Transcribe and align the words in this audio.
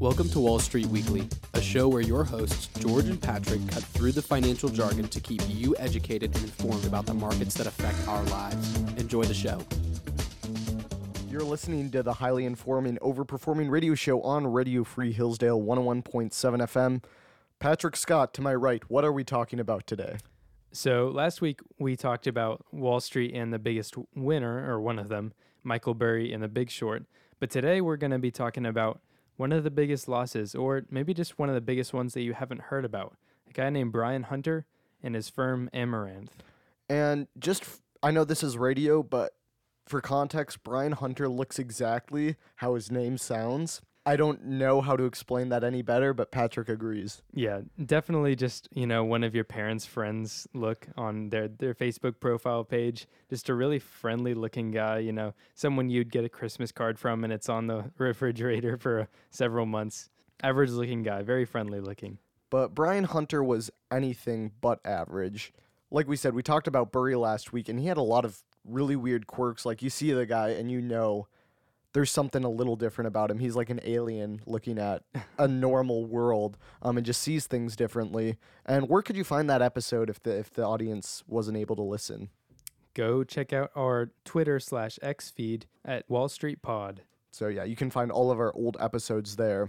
Welcome 0.00 0.28
to 0.28 0.38
Wall 0.38 0.60
Street 0.60 0.86
Weekly, 0.86 1.28
a 1.54 1.60
show 1.60 1.88
where 1.88 2.00
your 2.00 2.22
hosts, 2.22 2.68
George 2.78 3.06
and 3.06 3.20
Patrick, 3.20 3.66
cut 3.66 3.82
through 3.82 4.12
the 4.12 4.22
financial 4.22 4.68
jargon 4.68 5.08
to 5.08 5.20
keep 5.20 5.42
you 5.48 5.74
educated 5.76 6.32
and 6.36 6.44
informed 6.44 6.84
about 6.84 7.04
the 7.04 7.14
markets 7.14 7.54
that 7.54 7.66
affect 7.66 8.06
our 8.06 8.22
lives. 8.26 8.76
Enjoy 8.96 9.24
the 9.24 9.34
show. 9.34 9.60
You're 11.28 11.42
listening 11.42 11.90
to 11.90 12.04
the 12.04 12.12
highly 12.12 12.44
informed 12.44 12.86
and 12.86 13.00
overperforming 13.00 13.70
radio 13.70 13.96
show 13.96 14.22
on 14.22 14.46
Radio 14.46 14.84
Free 14.84 15.10
Hillsdale 15.10 15.60
101.7 15.60 16.30
FM. 16.32 17.02
Patrick 17.58 17.96
Scott, 17.96 18.32
to 18.34 18.40
my 18.40 18.54
right, 18.54 18.88
what 18.88 19.04
are 19.04 19.12
we 19.12 19.24
talking 19.24 19.58
about 19.58 19.88
today? 19.88 20.18
So 20.70 21.08
last 21.08 21.40
week 21.40 21.58
we 21.76 21.96
talked 21.96 22.28
about 22.28 22.64
Wall 22.70 23.00
Street 23.00 23.34
and 23.34 23.52
the 23.52 23.58
biggest 23.58 23.96
winner, 24.14 24.72
or 24.72 24.80
one 24.80 25.00
of 25.00 25.08
them, 25.08 25.32
Michael 25.64 25.94
Burry 25.94 26.32
and 26.32 26.40
The 26.40 26.46
Big 26.46 26.70
Short. 26.70 27.02
But 27.40 27.50
today 27.50 27.80
we're 27.80 27.96
going 27.96 28.12
to 28.12 28.20
be 28.20 28.30
talking 28.30 28.64
about 28.64 29.00
one 29.38 29.52
of 29.52 29.64
the 29.64 29.70
biggest 29.70 30.08
losses, 30.08 30.54
or 30.54 30.82
maybe 30.90 31.14
just 31.14 31.38
one 31.38 31.48
of 31.48 31.54
the 31.54 31.60
biggest 31.60 31.94
ones 31.94 32.12
that 32.12 32.22
you 32.22 32.34
haven't 32.34 32.60
heard 32.62 32.84
about. 32.84 33.16
A 33.48 33.52
guy 33.52 33.70
named 33.70 33.92
Brian 33.92 34.24
Hunter 34.24 34.66
and 35.02 35.14
his 35.14 35.30
firm 35.30 35.70
Amaranth. 35.72 36.42
And 36.88 37.28
just, 37.38 37.62
f- 37.62 37.80
I 38.02 38.10
know 38.10 38.24
this 38.24 38.42
is 38.42 38.58
radio, 38.58 39.02
but 39.02 39.32
for 39.86 40.00
context, 40.00 40.64
Brian 40.64 40.92
Hunter 40.92 41.28
looks 41.28 41.58
exactly 41.58 42.34
how 42.56 42.74
his 42.74 42.90
name 42.90 43.16
sounds. 43.16 43.80
I 44.08 44.16
don't 44.16 44.42
know 44.42 44.80
how 44.80 44.96
to 44.96 45.04
explain 45.04 45.50
that 45.50 45.62
any 45.62 45.82
better, 45.82 46.14
but 46.14 46.30
Patrick 46.30 46.70
agrees. 46.70 47.20
Yeah, 47.34 47.60
definitely 47.84 48.36
just, 48.36 48.66
you 48.72 48.86
know, 48.86 49.04
one 49.04 49.22
of 49.22 49.34
your 49.34 49.44
parents' 49.44 49.84
friends 49.84 50.48
look 50.54 50.88
on 50.96 51.28
their, 51.28 51.46
their 51.46 51.74
Facebook 51.74 52.18
profile 52.18 52.64
page. 52.64 53.06
Just 53.28 53.50
a 53.50 53.54
really 53.54 53.78
friendly 53.78 54.32
looking 54.32 54.70
guy, 54.70 55.00
you 55.00 55.12
know, 55.12 55.34
someone 55.54 55.90
you'd 55.90 56.10
get 56.10 56.24
a 56.24 56.30
Christmas 56.30 56.72
card 56.72 56.98
from 56.98 57.22
and 57.22 57.30
it's 57.30 57.50
on 57.50 57.66
the 57.66 57.90
refrigerator 57.98 58.78
for 58.78 59.08
several 59.28 59.66
months. 59.66 60.08
Average 60.42 60.70
looking 60.70 61.02
guy, 61.02 61.20
very 61.20 61.44
friendly 61.44 61.80
looking. 61.80 62.16
But 62.48 62.74
Brian 62.74 63.04
Hunter 63.04 63.44
was 63.44 63.70
anything 63.92 64.52
but 64.62 64.80
average. 64.86 65.52
Like 65.90 66.08
we 66.08 66.16
said, 66.16 66.32
we 66.32 66.42
talked 66.42 66.66
about 66.66 66.92
Burry 66.92 67.14
last 67.14 67.52
week, 67.52 67.68
and 67.68 67.78
he 67.78 67.88
had 67.88 67.98
a 67.98 68.02
lot 68.02 68.24
of 68.24 68.42
really 68.64 68.96
weird 68.96 69.26
quirks. 69.26 69.66
Like 69.66 69.82
you 69.82 69.90
see 69.90 70.12
the 70.12 70.24
guy, 70.24 70.50
and 70.50 70.70
you 70.70 70.80
know 70.80 71.28
there's 71.98 72.12
something 72.12 72.44
a 72.44 72.48
little 72.48 72.76
different 72.76 73.08
about 73.08 73.28
him. 73.28 73.40
He's 73.40 73.56
like 73.56 73.70
an 73.70 73.80
alien 73.82 74.40
looking 74.46 74.78
at 74.78 75.02
a 75.36 75.48
normal 75.48 76.06
world, 76.06 76.56
um, 76.80 76.96
and 76.96 77.04
just 77.04 77.20
sees 77.20 77.48
things 77.48 77.74
differently. 77.74 78.36
And 78.64 78.88
where 78.88 79.02
could 79.02 79.16
you 79.16 79.24
find 79.24 79.50
that 79.50 79.62
episode 79.62 80.08
if 80.08 80.22
the 80.22 80.30
if 80.30 80.52
the 80.52 80.62
audience 80.62 81.24
wasn't 81.26 81.56
able 81.56 81.74
to 81.74 81.82
listen? 81.82 82.28
Go 82.94 83.24
check 83.24 83.52
out 83.52 83.72
our 83.74 84.12
Twitter 84.24 84.60
slash 84.60 85.00
X 85.02 85.30
feed 85.30 85.66
at 85.84 86.08
Wall 86.08 86.28
Street 86.28 86.62
Pod. 86.62 87.02
So 87.32 87.48
yeah, 87.48 87.64
you 87.64 87.74
can 87.74 87.90
find 87.90 88.12
all 88.12 88.30
of 88.30 88.38
our 88.38 88.54
old 88.54 88.76
episodes 88.78 89.34
there. 89.34 89.68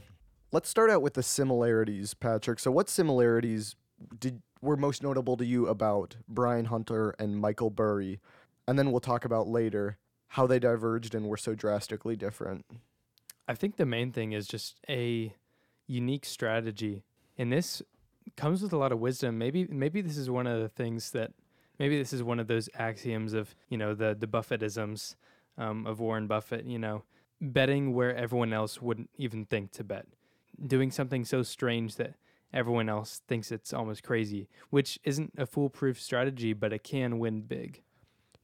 Let's 0.52 0.69
start 0.69 0.91
out 0.91 1.02
with 1.02 1.16
the 1.16 1.23
similarities, 1.23 2.13
Patrick. 2.13 2.59
So 2.59 2.69
what 2.69 2.89
similarities 2.89 3.75
did 4.19 4.44
were 4.61 4.77
most 4.77 5.02
notable 5.02 5.35
to 5.38 5.45
you 5.47 5.66
about 5.66 6.17
Brian 6.27 6.66
Hunter 6.66 7.16
and 7.17 7.41
Michael 7.41 7.72
Burry? 7.72 8.19
And 8.67 8.77
then 8.77 8.91
we'll 8.91 9.00
talk 9.00 9.25
about 9.25 9.47
later 9.47 9.97
how 10.30 10.47
they 10.47 10.59
diverged 10.59 11.16
and 11.16 11.27
were 11.27 11.38
so 11.38 11.55
drastically 11.55 12.16
different. 12.16 12.66
I 13.47 13.55
think 13.55 13.77
the 13.77 13.85
main 13.85 14.11
thing 14.11 14.31
is 14.31 14.47
just 14.47 14.80
a 14.88 15.33
unique 15.88 16.25
strategy. 16.25 17.03
And 17.38 17.52
this 17.52 17.81
comes 18.38 18.61
with 18.61 18.72
a 18.73 18.77
lot 18.77 18.91
of 18.91 19.00
wisdom. 19.00 19.38
Maybe 19.38 19.66
maybe 19.69 20.02
this 20.02 20.17
is 20.17 20.30
one 20.30 20.45
of 20.47 20.61
the 20.61 20.69
things 20.69 21.11
that 21.11 21.31
maybe 21.80 21.97
this 21.97 22.13
is 22.13 22.22
one 22.22 22.39
of 22.39 22.47
those 22.47 22.69
axioms 22.75 23.33
of, 23.33 23.55
you 23.69 23.77
know, 23.77 23.95
the 23.95 24.16
the 24.17 24.27
Buffettisms 24.27 25.16
um, 25.57 25.88
of 25.88 26.00
Warren 26.00 26.27
Buffett, 26.27 26.66
you 26.66 26.77
know, 26.77 27.03
betting 27.41 27.94
where 27.94 28.16
everyone 28.16 28.53
else 28.53 28.81
wouldn't 28.81 29.09
even 29.17 29.45
think 29.45 29.72
to 29.73 29.83
bet. 29.83 30.05
Doing 30.63 30.91
something 30.91 31.25
so 31.25 31.41
strange 31.41 31.95
that 31.95 32.13
everyone 32.53 32.89
else 32.89 33.22
thinks 33.27 33.52
it's 33.52 33.73
almost 33.73 34.03
crazy, 34.03 34.47
which 34.69 35.00
isn't 35.03 35.33
a 35.38 35.45
foolproof 35.45 36.00
strategy, 36.00 36.53
but 36.53 36.73
it 36.73 36.83
can 36.83 37.17
win 37.17 37.41
big. 37.41 37.81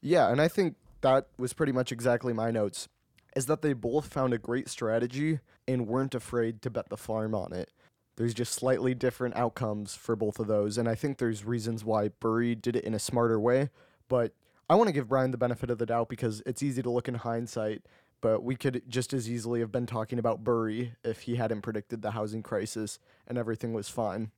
Yeah, 0.02 0.30
and 0.32 0.42
I 0.42 0.48
think 0.48 0.76
that 1.06 1.28
was 1.38 1.54
pretty 1.54 1.72
much 1.72 1.92
exactly 1.92 2.34
my 2.34 2.50
notes. 2.50 2.88
Is 3.36 3.46
that 3.46 3.62
they 3.62 3.74
both 3.74 4.08
found 4.08 4.34
a 4.34 4.40
great 4.40 4.68
strategy 4.68 5.40
and 5.68 5.88
weren't 5.88 6.16
afraid 6.16 6.64
to 6.64 6.72
bet 6.72 6.90
the 6.90 6.98
farm 6.98 7.36
on 7.36 7.54
it. 7.54 7.70
There's 8.16 8.34
just 8.34 8.54
slightly 8.54 8.96
different 8.96 9.36
outcomes 9.36 9.94
for 9.94 10.16
both 10.16 10.40
of 10.40 10.48
those, 10.48 10.80
and 10.80 10.90
I 10.90 10.96
think 10.96 11.18
there's 11.18 11.46
reasons 11.46 11.86
why 11.86 12.08
Burry 12.08 12.56
did 12.56 12.76
it 12.76 12.86
in 12.86 12.96
a 12.96 13.00
smarter 13.00 13.40
way. 13.40 13.70
But 14.08 14.34
I 14.68 14.74
want 14.74 14.88
to 14.88 14.94
give 14.94 15.10
Brian 15.10 15.30
the 15.30 15.38
benefit 15.38 15.70
of 15.70 15.78
the 15.78 15.86
doubt 15.86 16.10
because 16.10 16.42
it's 16.44 16.64
easy 16.64 16.82
to 16.82 16.90
look 16.90 17.08
in 17.08 17.16
hindsight, 17.16 17.86
but 18.20 18.42
we 18.42 18.56
could 18.56 18.82
just 18.88 19.14
as 19.14 19.30
easily 19.30 19.60
have 19.60 19.72
been 19.72 19.86
talking 19.86 20.18
about 20.18 20.44
Burry 20.44 20.94
if 21.04 21.24
he 21.24 21.36
hadn't 21.36 21.62
predicted 21.62 22.02
the 22.02 22.12
housing 22.12 22.42
crisis 22.42 22.98
and 23.28 23.38
everything 23.38 23.74
was 23.74 23.90
fine. 23.90 24.32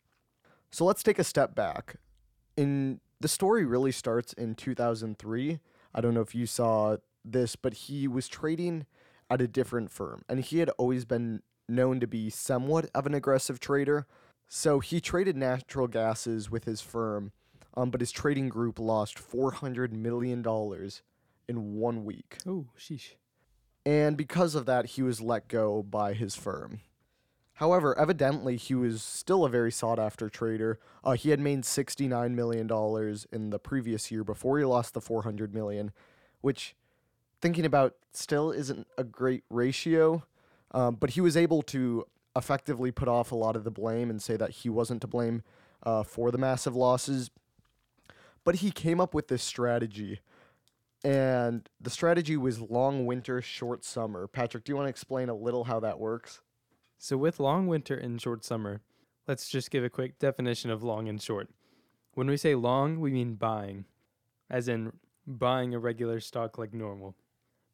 So 0.69 0.83
let's 0.83 1.03
take 1.03 1.19
a 1.19 1.23
step 1.23 1.55
back. 1.55 1.95
In 2.57 2.99
the 3.21 3.29
story 3.29 3.63
really 3.63 3.93
starts 3.93 4.33
in 4.33 4.55
2003. 4.55 5.59
I 5.97 6.01
don't 6.01 6.13
know 6.13 6.21
if 6.21 6.35
you 6.35 6.45
saw 6.45 6.97
this, 7.25 7.55
but 7.55 7.73
he 7.73 8.07
was 8.07 8.27
trading 8.27 8.85
at 9.31 9.41
a 9.41 9.47
different 9.47 9.89
firm, 9.89 10.21
and 10.29 10.39
he 10.39 10.59
had 10.59 10.69
always 10.77 11.05
been 11.05 11.41
known 11.67 11.99
to 11.99 12.07
be 12.07 12.29
somewhat 12.29 12.91
of 12.93 13.07
an 13.07 13.15
aggressive 13.15 13.59
trader. 13.59 14.05
So 14.47 14.79
he 14.79 15.01
traded 15.01 15.35
natural 15.35 15.87
gases 15.87 16.51
with 16.51 16.65
his 16.65 16.81
firm, 16.81 17.31
um, 17.75 17.89
but 17.89 17.99
his 17.99 18.11
trading 18.11 18.47
group 18.47 18.77
lost 18.77 19.17
$400 19.17 19.91
million 19.91 20.45
in 21.49 21.73
one 21.73 22.05
week. 22.05 22.37
Oh, 22.47 22.67
sheesh. 22.79 23.15
And 23.83 24.15
because 24.15 24.53
of 24.53 24.67
that, 24.67 24.85
he 24.85 25.01
was 25.01 25.19
let 25.19 25.47
go 25.47 25.81
by 25.81 26.13
his 26.13 26.35
firm. 26.35 26.81
However, 27.57 27.97
evidently, 27.97 28.55
he 28.55 28.75
was 28.75 29.01
still 29.01 29.43
a 29.43 29.49
very 29.49 29.71
sought 29.71 29.97
after 29.97 30.29
trader. 30.29 30.79
Uh, 31.03 31.13
he 31.13 31.31
had 31.31 31.39
made 31.39 31.63
$69 31.63 32.35
million 32.35 32.69
in 33.31 33.49
the 33.49 33.57
previous 33.57 34.11
year 34.11 34.23
before 34.23 34.59
he 34.59 34.65
lost 34.65 34.93
the 34.93 35.01
400 35.01 35.55
million, 35.55 35.91
which, 36.41 36.75
thinking 37.41 37.65
about, 37.65 37.95
still 38.13 38.51
isn't 38.51 38.85
a 38.95 39.03
great 39.03 39.43
ratio. 39.49 40.23
Um, 40.69 40.95
but 40.95 41.11
he 41.11 41.21
was 41.21 41.35
able 41.35 41.63
to 41.63 42.05
effectively 42.35 42.91
put 42.91 43.07
off 43.07 43.31
a 43.31 43.35
lot 43.35 43.55
of 43.55 43.63
the 43.63 43.71
blame 43.71 44.11
and 44.11 44.21
say 44.21 44.37
that 44.37 44.51
he 44.51 44.69
wasn't 44.69 45.01
to 45.01 45.07
blame 45.07 45.41
uh, 45.81 46.03
for 46.03 46.29
the 46.29 46.37
massive 46.37 46.75
losses. 46.75 47.31
But 48.43 48.57
he 48.57 48.69
came 48.69 49.01
up 49.01 49.15
with 49.15 49.29
this 49.29 49.41
strategy, 49.41 50.19
and 51.03 51.67
the 51.81 51.89
strategy 51.89 52.37
was 52.37 52.61
long 52.61 53.07
winter, 53.07 53.41
short 53.41 53.83
summer. 53.83 54.27
Patrick, 54.27 54.63
do 54.63 54.71
you 54.71 54.75
want 54.75 54.85
to 54.85 54.91
explain 54.91 55.27
a 55.27 55.33
little 55.33 55.63
how 55.63 55.79
that 55.79 55.97
works? 55.97 56.41
So, 56.99 57.17
with 57.17 57.39
long 57.39 57.67
winter 57.67 57.95
and 57.95 58.19
short 58.19 58.43
summer, 58.43 58.81
let's 59.27 59.49
just 59.49 59.69
give 59.69 59.83
a 59.83 59.89
quick 59.89 60.17
definition 60.17 60.71
of 60.71 60.83
long 60.83 61.07
and 61.07 61.21
short. 61.21 61.49
When 62.13 62.27
we 62.27 62.37
say 62.37 62.55
long, 62.55 62.99
we 62.99 63.11
mean 63.11 63.35
buying, 63.35 63.85
as 64.49 64.67
in 64.67 64.93
buying 65.27 65.75
a 65.75 65.79
regular 65.79 66.19
stock 66.19 66.57
like 66.57 66.73
normal. 66.73 67.15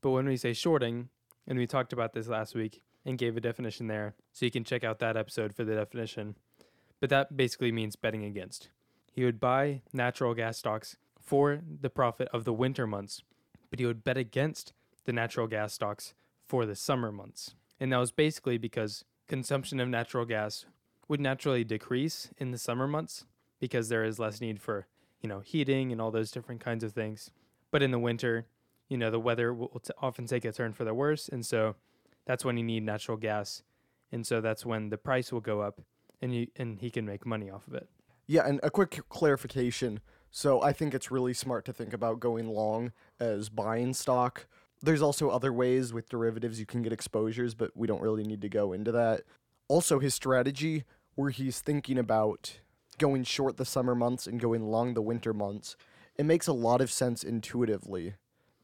But 0.02 0.12
when 0.12 0.26
we 0.26 0.36
say 0.36 0.52
shorting, 0.52 1.10
and 1.48 1.58
we 1.58 1.68
talked 1.68 1.94
about 1.94 2.14
this 2.14 2.28
last 2.28 2.56
week 2.56 2.82
and 3.06 3.18
gave 3.18 3.38
a 3.38 3.42
definition 3.42 3.88
there, 3.88 4.16
so 4.34 4.46
you 4.46 4.52
can 4.52 4.64
check 4.64 4.84
out 4.84 5.00
that 5.00 5.16
episode 5.16 5.56
for 5.56 5.64
the 5.64 5.76
definition. 5.76 6.36
But 7.00 7.10
that 7.10 7.38
basically 7.38 7.72
means 7.72 7.96
betting 7.96 8.26
against. 8.26 8.70
He 9.12 9.24
would 9.24 9.40
buy 9.40 9.82
natural 9.94 10.34
gas 10.34 10.58
stocks 10.58 10.98
for 11.22 11.62
the 11.82 11.90
profit 11.90 12.28
of 12.34 12.44
the 12.44 12.54
winter 12.54 12.88
months, 12.88 13.22
but 13.70 13.80
he 13.80 13.86
would 13.86 14.04
bet 14.04 14.18
against 14.18 14.74
the 15.06 15.14
natural 15.14 15.48
gas 15.48 15.74
stocks 15.74 16.14
for 16.46 16.66
the 16.66 16.76
summer 16.76 17.12
months. 17.12 17.56
And 17.80 17.92
that 17.92 17.98
was 17.98 18.12
basically 18.12 18.58
because 18.58 19.06
consumption 19.28 19.80
of 19.80 19.90
natural 19.90 20.26
gas 20.26 20.66
would 21.08 21.20
naturally 21.20 21.64
decrease 21.64 22.30
in 22.38 22.52
the 22.52 22.58
summer 22.58 22.88
months 22.88 23.26
because 23.60 23.90
there 23.90 24.04
is 24.04 24.20
less 24.20 24.42
need 24.42 24.60
for, 24.60 24.88
you 25.22 25.30
know, 25.30 25.40
heating 25.40 25.92
and 25.92 26.02
all 26.02 26.12
those 26.12 26.32
different 26.32 26.62
kinds 26.62 26.84
of 26.84 26.94
things. 26.94 27.32
But 27.72 27.84
in 27.84 27.92
the 27.92 28.00
winter, 28.00 28.46
you 28.90 28.98
know, 28.98 29.10
the 29.10 29.20
weather 29.20 29.54
will 29.54 29.82
t- 29.84 29.94
often 30.02 30.28
take 30.28 30.46
a 30.46 30.52
turn 30.52 30.74
for 30.74 30.84
the 30.84 30.94
worse, 30.94 31.30
and 31.30 31.46
so 31.46 31.76
that's 32.26 32.46
when 32.46 32.58
you 32.58 32.64
need 32.64 32.84
natural 32.84 33.18
gas. 33.18 33.64
And 34.12 34.28
so 34.28 34.42
that's 34.42 34.66
when 34.66 34.90
the 34.90 34.98
price 34.98 35.32
will 35.32 35.42
go 35.42 35.62
up 35.62 35.82
and 36.22 36.34
you 36.34 36.48
and 36.56 36.80
he 36.80 36.92
can 36.92 37.06
make 37.06 37.26
money 37.26 37.50
off 37.50 37.68
of 37.68 37.74
it. 37.74 37.90
Yeah, 38.28 38.48
and 38.48 38.60
a 38.64 38.70
quick 38.70 39.02
clarification. 39.10 40.00
So 40.30 40.62
I 40.62 40.72
think 40.72 40.94
it's 40.94 41.12
really 41.12 41.34
smart 41.34 41.66
to 41.66 41.74
think 41.74 41.94
about 41.94 42.20
going 42.20 42.48
long 42.48 42.92
as 43.20 43.50
buying 43.50 43.94
stock. 43.94 44.48
There's 44.84 45.02
also 45.02 45.30
other 45.30 45.54
ways 45.54 45.94
with 45.94 46.10
derivatives 46.10 46.60
you 46.60 46.66
can 46.66 46.82
get 46.82 46.92
exposures, 46.92 47.56
but 47.56 47.72
we 47.74 47.88
don't 47.88 48.02
really 48.02 48.24
need 48.24 48.42
to 48.42 48.50
go 48.50 48.74
into 48.74 48.92
that. 48.92 49.22
Also, 49.70 50.00
his 50.00 50.14
strategy 50.14 50.84
where 51.16 51.30
he's 51.30 51.62
thinking 51.62 51.98
about 51.98 52.60
going 52.98 53.24
short 53.24 53.56
the 53.56 53.66
summer 53.66 53.96
months 53.96 54.28
and 54.28 54.42
going 54.42 54.64
long 54.64 54.94
the 54.94 55.02
winter 55.02 55.34
months, 55.34 55.78
it 56.18 56.26
makes 56.26 56.48
a 56.48 56.54
lot 56.54 56.82
of 56.82 56.92
sense 56.92 57.24
intuitively. 57.24 58.16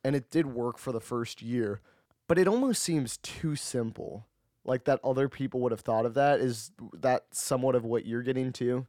And 0.03 0.13
it 0.13 0.29
did 0.29 0.47
work 0.47 0.77
for 0.77 0.91
the 0.91 0.99
first 0.99 1.41
year, 1.41 1.79
but 2.27 2.37
it 2.37 2.47
almost 2.47 2.83
seems 2.83 3.17
too 3.17 3.55
simple. 3.55 4.25
Like 4.65 4.83
that 4.83 4.99
other 5.03 5.29
people 5.29 5.61
would 5.61 5.71
have 5.71 5.81
thought 5.81 6.05
of 6.05 6.15
that. 6.15 6.41
Is 6.41 6.71
that 6.93 7.27
somewhat 7.31 7.75
of 7.75 7.85
what 7.85 8.05
you're 8.05 8.23
getting 8.23 8.51
to? 8.53 8.87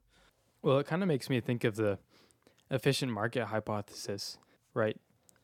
Well, 0.62 0.78
it 0.78 0.86
kind 0.86 1.02
of 1.02 1.08
makes 1.08 1.30
me 1.30 1.40
think 1.40 1.62
of 1.62 1.76
the 1.76 1.98
efficient 2.70 3.12
market 3.12 3.46
hypothesis, 3.46 4.36
right? 4.74 4.96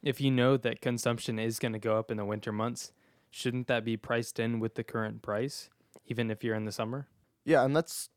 If 0.06 0.20
you 0.20 0.30
know 0.30 0.56
that 0.56 0.80
consumption 0.80 1.38
is 1.38 1.58
going 1.58 1.72
to 1.72 1.78
go 1.78 1.98
up 1.98 2.10
in 2.10 2.16
the 2.16 2.24
winter 2.24 2.52
months, 2.52 2.92
shouldn't 3.30 3.66
that 3.66 3.84
be 3.84 3.96
priced 3.96 4.38
in 4.38 4.60
with 4.60 4.76
the 4.76 4.84
current 4.84 5.20
price? 5.20 5.68
even 6.06 6.30
if 6.30 6.44
you're 6.44 6.54
in 6.54 6.64
the 6.64 6.72
summer. 6.72 7.08
Yeah, 7.44 7.64
and 7.64 7.74
that's 7.74 8.08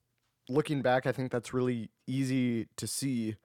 looking 0.47 0.81
back, 0.81 1.05
I 1.05 1.11
think 1.11 1.31
that's 1.31 1.53
really 1.53 1.89
easy 2.07 2.67
to 2.77 2.87
see. 2.87 3.35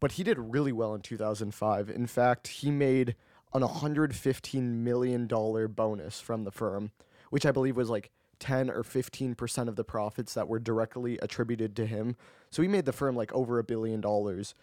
But 0.00 0.12
he 0.12 0.22
did 0.22 0.38
really 0.38 0.72
well 0.72 0.94
in 0.94 1.00
2005. 1.00 1.88
In 1.90 2.06
fact, 2.06 2.48
he 2.48 2.70
made 2.70 3.16
an 3.54 3.62
115 3.62 4.84
million 4.84 5.26
dollar 5.26 5.68
bonus 5.68 6.20
from 6.20 6.44
the 6.44 6.50
firm, 6.50 6.90
which 7.30 7.46
I 7.46 7.52
believe 7.52 7.76
was 7.76 7.88
like 7.88 8.10
10 8.38 8.68
or 8.68 8.82
15% 8.82 9.68
of 9.68 9.76
the 9.76 9.84
profits 9.84 10.34
that 10.34 10.48
were 10.48 10.58
directly 10.58 11.18
attributed 11.22 11.74
to 11.76 11.86
him. 11.86 12.16
So 12.50 12.60
he 12.60 12.68
made 12.68 12.84
the 12.84 12.92
firm 12.92 13.16
like 13.16 13.32
over 13.32 13.58
a 13.58 13.64
billion 13.64 14.02
dollars. 14.02 14.54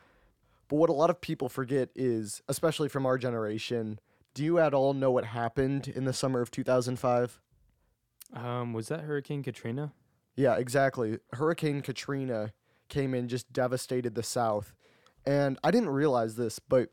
But 0.74 0.80
what 0.80 0.90
a 0.90 0.94
lot 0.94 1.12
of 1.12 1.22
people 1.22 1.50
forget 1.50 1.90
is, 1.94 2.42
especially 2.48 2.90
from 2.90 3.06
our 3.06 3.20
generation, 3.20 4.00
do 4.34 4.44
you 4.44 4.58
at 4.58 4.74
all 4.74 4.96
know 4.96 5.12
what 5.12 5.24
happened 5.24 5.88
in 5.88 6.06
the 6.06 6.14
summer 6.14 6.42
of 6.42 6.50
2005? 6.50 7.40
Um, 8.34 8.74
was 8.74 8.88
that 8.88 9.02
Hurricane 9.02 9.44
Katrina? 9.44 9.94
Yeah, 10.36 10.56
exactly. 10.56 11.20
Hurricane 11.34 11.82
Katrina 11.82 12.54
came 12.90 13.14
in, 13.14 13.28
just 13.28 13.54
devastated 13.54 14.16
the 14.16 14.24
South. 14.24 14.74
And 15.28 15.60
I 15.64 15.70
didn't 15.70 15.90
realize 15.90 16.38
this, 16.38 16.58
but 16.58 16.90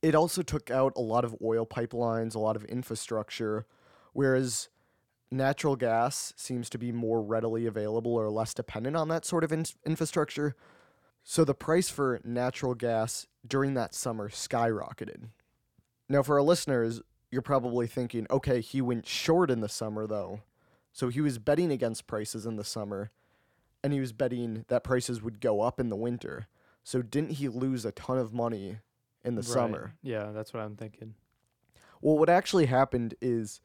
it 0.00 0.14
also 0.14 0.40
took 0.40 0.70
out 0.70 0.94
a 0.96 1.02
lot 1.02 1.26
of 1.26 1.36
oil 1.44 1.66
pipelines, 1.66 2.34
a 2.34 2.38
lot 2.38 2.56
of 2.56 2.64
infrastructure, 2.64 3.66
whereas 4.14 4.70
natural 5.30 5.76
gas 5.76 6.32
seems 6.38 6.70
to 6.70 6.78
be 6.78 6.92
more 6.92 7.20
readily 7.20 7.66
available 7.66 8.14
or 8.14 8.30
less 8.30 8.54
dependent 8.54 8.96
on 8.96 9.08
that 9.08 9.26
sort 9.26 9.44
of 9.44 9.52
in- 9.52 9.66
infrastructure. 9.84 10.56
So 11.24 11.44
the 11.44 11.54
price 11.54 11.88
for 11.88 12.20
natural 12.24 12.74
gas 12.74 13.26
during 13.46 13.74
that 13.74 13.94
summer 13.94 14.28
skyrocketed. 14.28 15.28
Now, 16.08 16.22
for 16.22 16.36
our 16.36 16.42
listeners, 16.42 17.00
you're 17.30 17.42
probably 17.42 17.86
thinking, 17.86 18.26
okay, 18.30 18.60
he 18.60 18.82
went 18.82 19.06
short 19.06 19.50
in 19.50 19.60
the 19.60 19.68
summer 19.68 20.06
though. 20.06 20.40
So 20.92 21.08
he 21.08 21.20
was 21.20 21.38
betting 21.38 21.70
against 21.70 22.06
prices 22.06 22.44
in 22.44 22.56
the 22.56 22.64
summer 22.64 23.10
and 23.82 23.92
he 23.92 24.00
was 24.00 24.12
betting 24.12 24.64
that 24.68 24.84
prices 24.84 25.22
would 25.22 25.40
go 25.40 25.60
up 25.62 25.80
in 25.80 25.88
the 25.88 25.96
winter. 25.96 26.46
So 26.84 27.00
didn't 27.02 27.32
he 27.32 27.48
lose 27.48 27.84
a 27.84 27.92
ton 27.92 28.18
of 28.18 28.32
money 28.34 28.78
in 29.24 29.34
the 29.36 29.42
Right. 29.42 29.46
summer? 29.50 29.94
Yeah, 30.02 30.32
that's 30.32 30.52
what 30.52 30.62
I'm 30.62 30.76
thinking. 30.76 31.14
Well, 32.00 32.18
what 32.18 32.28
actually 32.28 32.66
happened 32.66 33.14
is 33.22 33.60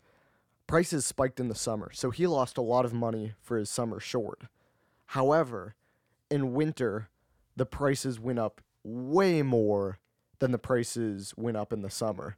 prices 0.67 1.05
spiked 1.05 1.39
in 1.39 1.47
the 1.49 1.55
summer, 1.55 1.91
so 1.91 2.11
he 2.11 2.27
lost 2.27 2.57
a 2.57 2.61
lot 2.61 2.85
of 2.85 2.93
money 2.93 3.33
for 3.41 3.57
his 3.57 3.69
summer 3.69 3.99
short. 3.99 4.43
However, 5.07 5.75
in 6.29 6.53
winter, 6.53 7.09
the 7.57 7.65
prices 7.65 8.19
went 8.19 8.39
up 8.39 8.61
way 8.83 9.41
more 9.41 9.97
than 10.39 10.51
the 10.51 10.57
prices 10.57 11.33
went 11.35 11.57
up 11.57 11.73
in 11.73 11.81
the 11.81 11.89
summer 11.89 12.37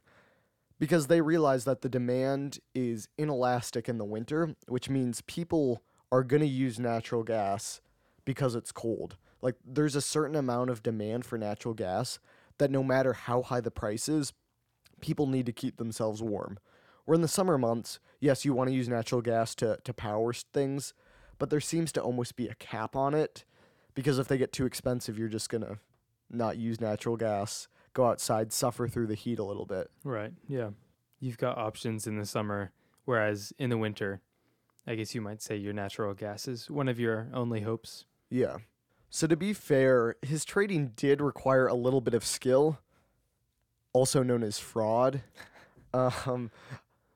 because 0.80 1.06
they 1.06 1.20
realized 1.20 1.66
that 1.66 1.82
the 1.82 1.88
demand 1.88 2.58
is 2.74 3.06
inelastic 3.18 3.88
in 3.88 3.98
the 3.98 4.04
winter, 4.04 4.56
which 4.66 4.88
means 4.88 5.20
people 5.22 5.82
are 6.10 6.24
going 6.24 6.40
to 6.40 6.48
use 6.48 6.80
natural 6.80 7.22
gas 7.22 7.82
because 8.24 8.54
it's 8.54 8.72
cold. 8.72 9.16
Like 9.42 9.56
there's 9.64 9.94
a 9.94 10.00
certain 10.00 10.34
amount 10.34 10.70
of 10.70 10.82
demand 10.82 11.26
for 11.26 11.36
natural 11.36 11.74
gas 11.74 12.18
that 12.58 12.70
no 12.70 12.82
matter 12.82 13.12
how 13.12 13.42
high 13.42 13.60
the 13.60 13.70
price 13.70 14.08
is, 14.08 14.32
people 15.00 15.26
need 15.26 15.46
to 15.46 15.52
keep 15.52 15.76
themselves 15.76 16.22
warm. 16.22 16.58
Where 17.04 17.14
in 17.14 17.22
the 17.22 17.28
summer 17.28 17.58
months, 17.58 18.00
yes, 18.18 18.44
you 18.44 18.54
want 18.54 18.68
to 18.70 18.74
use 18.74 18.88
natural 18.88 19.20
gas 19.20 19.54
to, 19.56 19.78
to 19.84 19.92
power 19.92 20.32
things, 20.32 20.94
but 21.38 21.50
there 21.50 21.60
seems 21.60 21.92
to 21.92 22.02
almost 22.02 22.36
be 22.36 22.48
a 22.48 22.54
cap 22.54 22.96
on 22.96 23.14
it 23.14 23.44
because 23.94 24.18
if 24.18 24.28
they 24.28 24.38
get 24.38 24.52
too 24.52 24.66
expensive, 24.66 25.18
you're 25.18 25.28
just 25.28 25.48
going 25.48 25.62
to 25.62 25.78
not 26.30 26.56
use 26.56 26.80
natural 26.80 27.16
gas, 27.16 27.68
go 27.92 28.06
outside, 28.06 28.52
suffer 28.52 28.88
through 28.88 29.06
the 29.06 29.14
heat 29.14 29.38
a 29.38 29.44
little 29.44 29.66
bit. 29.66 29.90
Right. 30.04 30.32
Yeah. 30.48 30.70
You've 31.18 31.38
got 31.38 31.58
options 31.58 32.06
in 32.06 32.18
the 32.18 32.26
summer, 32.26 32.72
whereas 33.04 33.52
in 33.58 33.70
the 33.70 33.78
winter, 33.78 34.22
I 34.86 34.94
guess 34.94 35.14
you 35.14 35.20
might 35.20 35.42
say 35.42 35.56
your 35.56 35.72
natural 35.72 36.14
gas 36.14 36.48
is 36.48 36.70
one 36.70 36.88
of 36.88 36.98
your 36.98 37.28
only 37.34 37.60
hopes. 37.60 38.06
Yeah. 38.30 38.58
So 39.10 39.26
to 39.26 39.36
be 39.36 39.52
fair, 39.52 40.16
his 40.22 40.44
trading 40.44 40.92
did 40.96 41.20
require 41.20 41.66
a 41.66 41.74
little 41.74 42.00
bit 42.00 42.14
of 42.14 42.24
skill, 42.24 42.78
also 43.92 44.22
known 44.22 44.42
as 44.42 44.58
fraud. 44.58 45.22
um, 45.92 46.50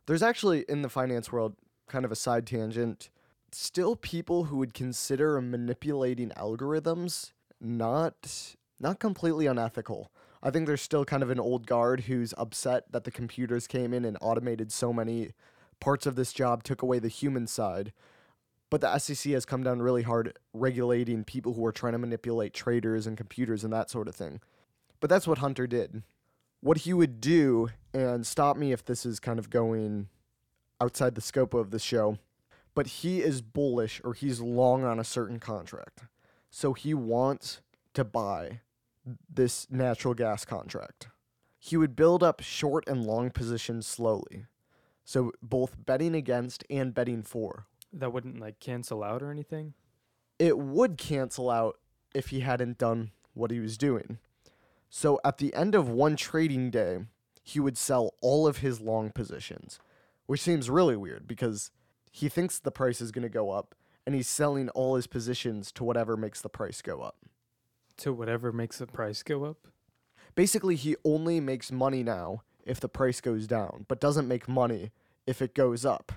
there's 0.06 0.22
actually 0.22 0.64
in 0.68 0.82
the 0.82 0.88
finance 0.88 1.32
world 1.32 1.54
kind 1.86 2.04
of 2.04 2.12
a 2.12 2.16
side 2.16 2.46
tangent. 2.46 3.10
Still, 3.56 3.94
people 3.94 4.44
who 4.44 4.56
would 4.56 4.74
consider 4.74 5.40
manipulating 5.40 6.30
algorithms 6.30 7.30
not 7.60 8.56
not 8.80 8.98
completely 8.98 9.46
unethical. 9.46 10.10
I 10.42 10.50
think 10.50 10.66
there's 10.66 10.82
still 10.82 11.04
kind 11.04 11.22
of 11.22 11.30
an 11.30 11.38
old 11.38 11.64
guard 11.64 12.02
who's 12.02 12.34
upset 12.36 12.90
that 12.90 13.04
the 13.04 13.12
computers 13.12 13.68
came 13.68 13.94
in 13.94 14.04
and 14.04 14.18
automated 14.20 14.72
so 14.72 14.92
many 14.92 15.34
parts 15.78 16.04
of 16.04 16.16
this 16.16 16.32
job, 16.32 16.64
took 16.64 16.82
away 16.82 16.98
the 16.98 17.06
human 17.06 17.46
side. 17.46 17.92
But 18.70 18.80
the 18.80 18.98
SEC 18.98 19.32
has 19.32 19.44
come 19.44 19.62
down 19.62 19.80
really 19.80 20.02
hard 20.02 20.36
regulating 20.52 21.22
people 21.22 21.54
who 21.54 21.64
are 21.64 21.72
trying 21.72 21.92
to 21.92 21.98
manipulate 21.98 22.54
traders 22.54 23.06
and 23.06 23.16
computers 23.16 23.62
and 23.62 23.72
that 23.72 23.88
sort 23.88 24.08
of 24.08 24.16
thing. 24.16 24.40
But 24.98 25.08
that's 25.08 25.28
what 25.28 25.38
Hunter 25.38 25.68
did. 25.68 26.02
What 26.60 26.78
he 26.78 26.92
would 26.92 27.20
do, 27.20 27.68
and 27.92 28.26
stop 28.26 28.56
me 28.56 28.72
if 28.72 28.84
this 28.84 29.06
is 29.06 29.20
kind 29.20 29.38
of 29.38 29.48
going 29.48 30.08
outside 30.80 31.14
the 31.14 31.20
scope 31.20 31.54
of 31.54 31.70
the 31.70 31.78
show, 31.78 32.18
but 32.74 32.86
he 32.86 33.20
is 33.20 33.40
bullish 33.42 34.00
or 34.04 34.14
he's 34.14 34.40
long 34.40 34.84
on 34.84 34.98
a 34.98 35.04
certain 35.04 35.38
contract. 35.38 36.04
So 36.50 36.72
he 36.72 36.94
wants 36.94 37.60
to 37.94 38.04
buy 38.04 38.60
this 39.32 39.66
natural 39.70 40.14
gas 40.14 40.44
contract. 40.44 41.08
He 41.58 41.76
would 41.76 41.96
build 41.96 42.22
up 42.22 42.40
short 42.40 42.84
and 42.88 43.04
long 43.04 43.30
positions 43.30 43.86
slowly. 43.86 44.46
So 45.04 45.32
both 45.42 45.76
betting 45.84 46.14
against 46.14 46.64
and 46.70 46.94
betting 46.94 47.22
for, 47.22 47.66
That 47.92 48.12
wouldn't 48.12 48.40
like 48.40 48.58
cancel 48.60 49.02
out 49.02 49.22
or 49.22 49.30
anything. 49.30 49.74
it 50.38 50.58
would 50.58 50.96
cancel 50.98 51.50
out 51.50 51.78
if 52.14 52.28
he 52.28 52.40
hadn't 52.40 52.78
done 52.78 53.10
what 53.34 53.50
he 53.50 53.60
was 53.60 53.76
doing. 53.76 54.18
So 54.88 55.20
at 55.24 55.38
the 55.38 55.52
end 55.54 55.74
of 55.74 55.88
one 55.88 56.16
trading 56.16 56.70
day, 56.70 57.00
he 57.42 57.60
would 57.60 57.76
sell 57.76 58.14
all 58.20 58.46
of 58.46 58.58
his 58.58 58.80
long 58.80 59.10
positions, 59.10 59.78
which 60.26 60.40
seems 60.40 60.70
really 60.70 60.96
weird 60.96 61.26
because 61.26 61.70
he 62.14 62.28
thinks 62.28 62.60
the 62.60 62.70
price 62.70 63.00
is 63.00 63.10
going 63.10 63.24
to 63.24 63.28
go 63.28 63.50
up 63.50 63.74
and 64.06 64.14
he's 64.14 64.28
selling 64.28 64.68
all 64.68 64.94
his 64.94 65.08
positions 65.08 65.72
to 65.72 65.82
whatever 65.82 66.16
makes 66.16 66.40
the 66.40 66.48
price 66.48 66.80
go 66.80 67.00
up. 67.00 67.16
To 67.96 68.12
whatever 68.12 68.52
makes 68.52 68.78
the 68.78 68.86
price 68.86 69.24
go 69.24 69.42
up. 69.42 69.66
Basically, 70.36 70.76
he 70.76 70.94
only 71.04 71.40
makes 71.40 71.72
money 71.72 72.04
now 72.04 72.42
if 72.64 72.78
the 72.78 72.88
price 72.88 73.20
goes 73.20 73.48
down, 73.48 73.86
but 73.88 74.00
doesn't 74.00 74.28
make 74.28 74.46
money 74.48 74.92
if 75.26 75.42
it 75.42 75.56
goes 75.56 75.84
up, 75.84 76.12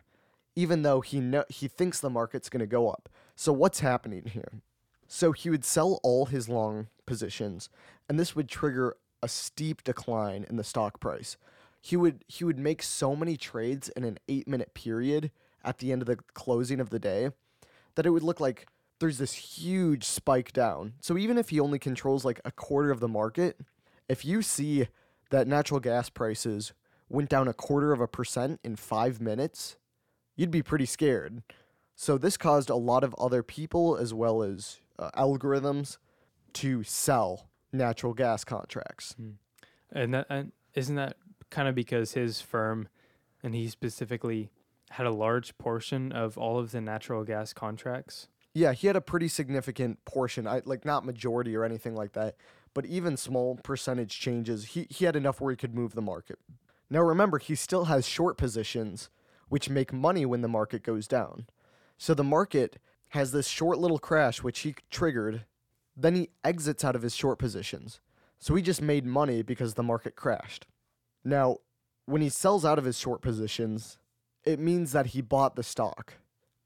even 0.56 0.84
though 0.84 1.02
he 1.02 1.34
he 1.50 1.68
thinks 1.68 2.00
the 2.00 2.12
market's 2.12 2.50
going 2.50 2.60
to 2.60 2.68
go 2.68 2.90
up. 2.90 3.10
So 3.36 3.52
what's 3.52 3.80
happening 3.80 4.26
here? 4.26 4.62
So 5.08 5.32
he 5.32 5.50
would 5.50 5.66
sell 5.66 6.00
all 6.04 6.28
his 6.28 6.48
long 6.48 6.90
positions, 7.08 7.70
and 8.08 8.20
this 8.20 8.36
would 8.36 8.50
trigger 8.50 8.98
a 9.24 9.28
steep 9.28 9.84
decline 9.84 10.46
in 10.48 10.58
the 10.58 10.64
stock 10.64 11.00
price. 11.00 11.38
He 11.82 11.96
would 11.96 12.24
he 12.28 12.44
would 12.44 12.60
make 12.60 12.84
so 12.84 13.16
many 13.16 13.36
trades 13.36 13.90
in 13.90 14.04
an 14.04 14.20
8-minute 14.30 14.76
period 14.76 15.32
at 15.64 15.80
the 15.80 15.92
end 15.92 16.02
of 16.02 16.08
the 16.08 16.18
closing 16.34 16.80
of 16.80 16.90
the 16.90 17.00
day 17.00 17.32
that 17.96 18.06
it 18.06 18.12
would 18.12 18.24
look 18.24 18.40
like 18.40 18.68
there's 19.00 19.18
this 19.18 19.34
huge 19.34 20.04
spike 20.04 20.54
down. 20.54 20.94
So 21.02 21.18
even 21.18 21.38
if 21.38 21.50
he 21.50 21.60
only 21.60 21.80
controls 21.80 22.26
like 22.26 22.40
a 22.46 22.52
quarter 22.52 22.92
of 22.92 23.00
the 23.00 23.08
market, 23.08 23.60
if 24.08 24.26
you 24.26 24.42
see 24.42 24.88
that 25.30 25.48
natural 25.48 25.80
gas 25.80 26.10
prices 26.10 26.74
went 27.10 27.30
down 27.30 27.48
a 27.48 27.54
quarter 27.54 27.92
of 27.92 28.02
a 28.02 28.08
percent 28.08 28.60
in 28.64 28.76
5 28.76 29.22
minutes, 29.22 29.78
you'd 30.36 30.52
be 30.52 30.64
pretty 30.64 30.86
scared. 30.86 31.44
So 31.96 32.18
this 32.18 32.38
caused 32.38 32.70
a 32.70 32.76
lot 32.76 33.04
of 33.04 33.16
other 33.18 33.44
people 33.44 33.98
as 33.98 34.14
well 34.14 34.42
as 34.44 34.78
uh, 35.00 35.10
algorithms 35.16 35.98
to 36.54 36.84
sell 36.84 37.50
natural 37.72 38.14
gas 38.14 38.44
contracts. 38.44 39.16
And 39.92 40.14
that 40.14 40.28
and 40.30 40.52
isn't 40.74 40.96
that 40.96 41.18
kind 41.50 41.68
of 41.68 41.76
because 41.76 42.14
his 42.14 42.42
firm 42.42 42.88
and 43.44 43.56
he 43.56 43.68
specifically 43.68 44.50
had 44.92 45.06
a 45.06 45.12
large 45.12 45.58
portion 45.58 46.12
of 46.12 46.38
all 46.38 46.60
of 46.60 46.72
the 46.72 46.82
natural 46.82 47.24
gas 47.24 47.54
contracts? 47.54 48.28
Yeah, 48.54 48.74
he 48.74 48.88
had 48.88 48.96
a 48.96 49.02
pretty 49.02 49.28
significant 49.28 50.04
portion. 50.06 50.48
I 50.48 50.62
like 50.66 50.86
not 50.86 51.06
majority 51.06 51.56
or 51.56 51.64
anything 51.64 51.96
like 51.96 52.14
that, 52.14 52.36
but 52.74 52.86
even 52.86 53.18
small 53.18 53.56
percentage 53.58 54.20
changes. 54.20 54.66
He 54.66 54.88
he 54.90 55.06
had 55.06 55.16
enough 55.16 55.40
where 55.40 55.52
he 55.52 55.58
could 55.58 55.76
move 55.76 55.94
the 55.94 56.02
market. 56.02 56.40
Now 56.90 57.02
remember, 57.02 57.38
he 57.38 57.56
still 57.56 57.86
has 57.86 58.08
short 58.08 58.38
positions 58.38 59.10
which 59.50 59.70
make 59.70 59.94
money 59.94 60.26
when 60.26 60.42
the 60.42 60.48
market 60.48 60.84
goes 60.84 61.08
down. 61.08 61.48
So 61.98 62.14
the 62.14 62.24
market 62.24 62.80
has 63.10 63.32
this 63.32 63.48
short 63.48 63.78
little 63.78 64.00
crash 64.00 64.44
which 64.44 64.60
he 64.60 64.76
triggered, 64.90 65.46
then 65.96 66.16
he 66.16 66.30
exits 66.44 66.84
out 66.84 66.96
of 66.96 67.02
his 67.02 67.16
short 67.16 67.40
positions. 67.40 68.00
So 68.40 68.56
he 68.56 68.62
just 68.62 68.82
made 68.82 69.06
money 69.06 69.42
because 69.42 69.74
the 69.74 69.84
market 69.84 70.16
crashed. 70.16 70.68
Now, 71.24 71.58
when 72.06 72.22
he 72.22 72.30
sells 72.30 72.64
out 72.66 72.78
of 72.78 72.86
his 72.86 72.98
short 72.98 73.22
positions, 73.22 73.98
it 74.48 74.60
means 74.60 74.94
that 74.94 75.08
he 75.08 75.22
bought 75.22 75.56
the 75.56 75.64
stock. 75.64 76.14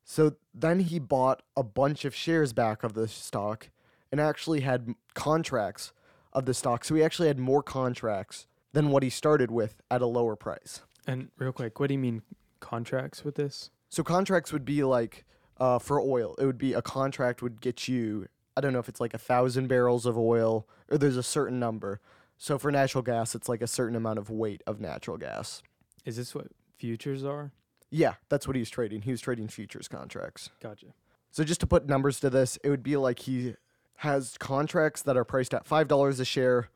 So 0.03 0.33
then 0.53 0.81
he 0.81 0.99
bought 0.99 1.41
a 1.57 1.63
bunch 1.63 2.05
of 2.05 2.13
shares 2.13 2.53
back 2.53 2.83
of 2.83 2.93
the 2.93 3.07
stock 3.07 3.69
and 4.11 4.21
actually 4.21 4.61
had 4.61 4.93
contracts 5.15 5.91
of 6.31 6.45
the 6.45 6.53
stock. 6.53 6.85
So 6.85 6.95
he 6.95 7.03
actually 7.03 7.27
had 7.27 7.39
more 7.39 7.63
contracts 7.63 8.45
than 8.73 8.89
what 8.89 9.03
he 9.03 9.09
started 9.09 9.49
with 9.49 9.81
at 9.89 10.01
a 10.01 10.05
lower 10.05 10.35
price. 10.35 10.81
And 11.07 11.29
real 11.37 11.51
quick, 11.51 11.79
what 11.79 11.87
do 11.87 11.95
you 11.95 11.99
mean 11.99 12.21
contracts 12.59 13.23
with 13.23 13.35
this? 13.35 13.71
So 13.89 14.03
contracts 14.03 14.53
would 14.53 14.63
be 14.63 14.83
like 14.83 15.25
uh, 15.57 15.79
for 15.79 15.99
oil. 15.99 16.35
It 16.37 16.45
would 16.45 16.59
be 16.59 16.73
a 16.73 16.81
contract 16.81 17.41
would 17.41 17.61
get 17.61 17.87
you. 17.87 18.27
I 18.55 18.61
don't 18.61 18.73
know 18.73 18.79
if 18.79 18.89
it's 18.89 19.01
like 19.01 19.13
a 19.13 19.17
thousand 19.17 19.67
barrels 19.67 20.05
of 20.05 20.17
oil 20.17 20.67
or 20.89 20.97
there's 20.97 21.17
a 21.17 21.23
certain 21.23 21.59
number. 21.59 21.99
So 22.37 22.59
for 22.59 22.71
natural 22.71 23.01
gas, 23.01 23.33
it's 23.33 23.49
like 23.49 23.61
a 23.61 23.67
certain 23.67 23.95
amount 23.95 24.19
of 24.19 24.29
weight 24.29 24.61
of 24.67 24.79
natural 24.79 25.17
gas. 25.17 25.63
Is 26.05 26.17
this 26.17 26.35
what 26.35 26.47
futures 26.77 27.23
are? 27.23 27.51
Yeah, 27.91 28.13
that's 28.29 28.47
what 28.47 28.55
he 28.55 28.61
was 28.61 28.69
trading. 28.69 29.01
He 29.01 29.11
was 29.11 29.21
trading 29.21 29.49
futures 29.49 29.87
contracts. 29.87 30.49
Gotcha. 30.61 30.87
So 31.29 31.43
just 31.43 31.59
to 31.59 31.67
put 31.67 31.87
numbers 31.87 32.19
to 32.21 32.29
this, 32.29 32.57
it 32.63 32.69
would 32.69 32.83
be 32.83 32.97
like 32.97 33.19
he 33.19 33.55
has 33.97 34.37
contracts 34.39 35.01
that 35.03 35.15
are 35.15 35.23
priced 35.25 35.53
at 35.53 35.65
five 35.65 35.87
dollars 35.87 36.19
a 36.19 36.25
share. 36.25 36.69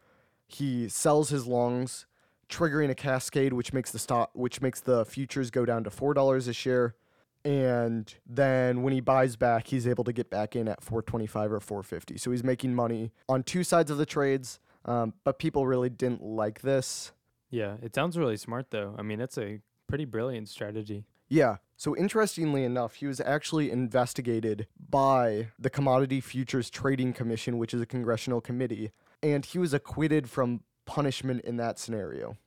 He 0.48 0.88
sells 0.90 1.30
his 1.30 1.48
longs, 1.48 2.06
triggering 2.50 2.90
a 2.90 2.96
cascade, 2.96 3.54
which 3.54 3.74
makes 3.74 3.92
the 3.92 4.00
stock, 4.00 4.30
which 4.34 4.62
makes 4.62 4.82
the 4.82 5.06
futures 5.06 5.50
go 5.50 5.66
down 5.66 5.84
to 5.86 5.90
four 5.90 6.14
dollars 6.14 6.48
a 6.48 6.54
share. 6.54 6.96
And 7.44 8.14
then 8.26 8.82
when 8.82 8.92
he 8.92 9.02
buys 9.02 9.36
back, 9.36 9.68
he's 9.68 9.88
able 9.88 10.04
to 10.06 10.14
get 10.14 10.32
back 10.32 10.56
in 10.56 10.68
at 10.68 10.84
425 10.84 11.52
or 11.52 11.60
450. 11.60 12.18
So 12.18 12.32
he's 12.32 12.44
making 12.44 12.74
money 12.74 13.12
on 13.30 13.44
two 13.44 13.64
sides 13.64 13.92
of 13.92 13.98
the 13.98 14.06
trades. 14.06 14.60
Um, 14.84 15.14
but 15.24 15.38
people 15.38 15.68
really 15.68 15.90
didn't 15.90 16.24
like 16.24 16.62
this. 16.62 17.12
Yeah, 17.52 17.78
it 17.84 17.94
sounds 17.94 18.18
really 18.18 18.38
smart 18.38 18.72
though. 18.72 18.96
I 18.98 19.04
mean, 19.04 19.20
that's 19.20 19.38
a 19.38 19.60
pretty 19.88 20.06
brilliant 20.06 20.50
strategy. 20.50 21.06
Yeah. 21.28 21.58
So 21.78 21.96
interestingly 21.96 22.64
enough, 22.64 22.96
he 22.96 23.08
was 23.08 23.20
actually 23.20 23.72
investigated 23.72 24.68
by 24.90 25.50
the 25.60 25.70
Commodity 25.70 26.22
Futures 26.22 26.70
Trading 26.70 27.14
Commission, 27.14 27.58
which 27.58 27.74
is 27.74 27.82
a 27.82 27.86
congressional 27.86 28.42
committee, 28.42 28.92
and 29.22 29.46
he 29.46 29.58
was 29.58 29.74
acquitted 29.74 30.30
from 30.30 30.62
punishment 30.86 31.42
in 31.44 31.58
that 31.58 31.80
scenario. 31.80 32.38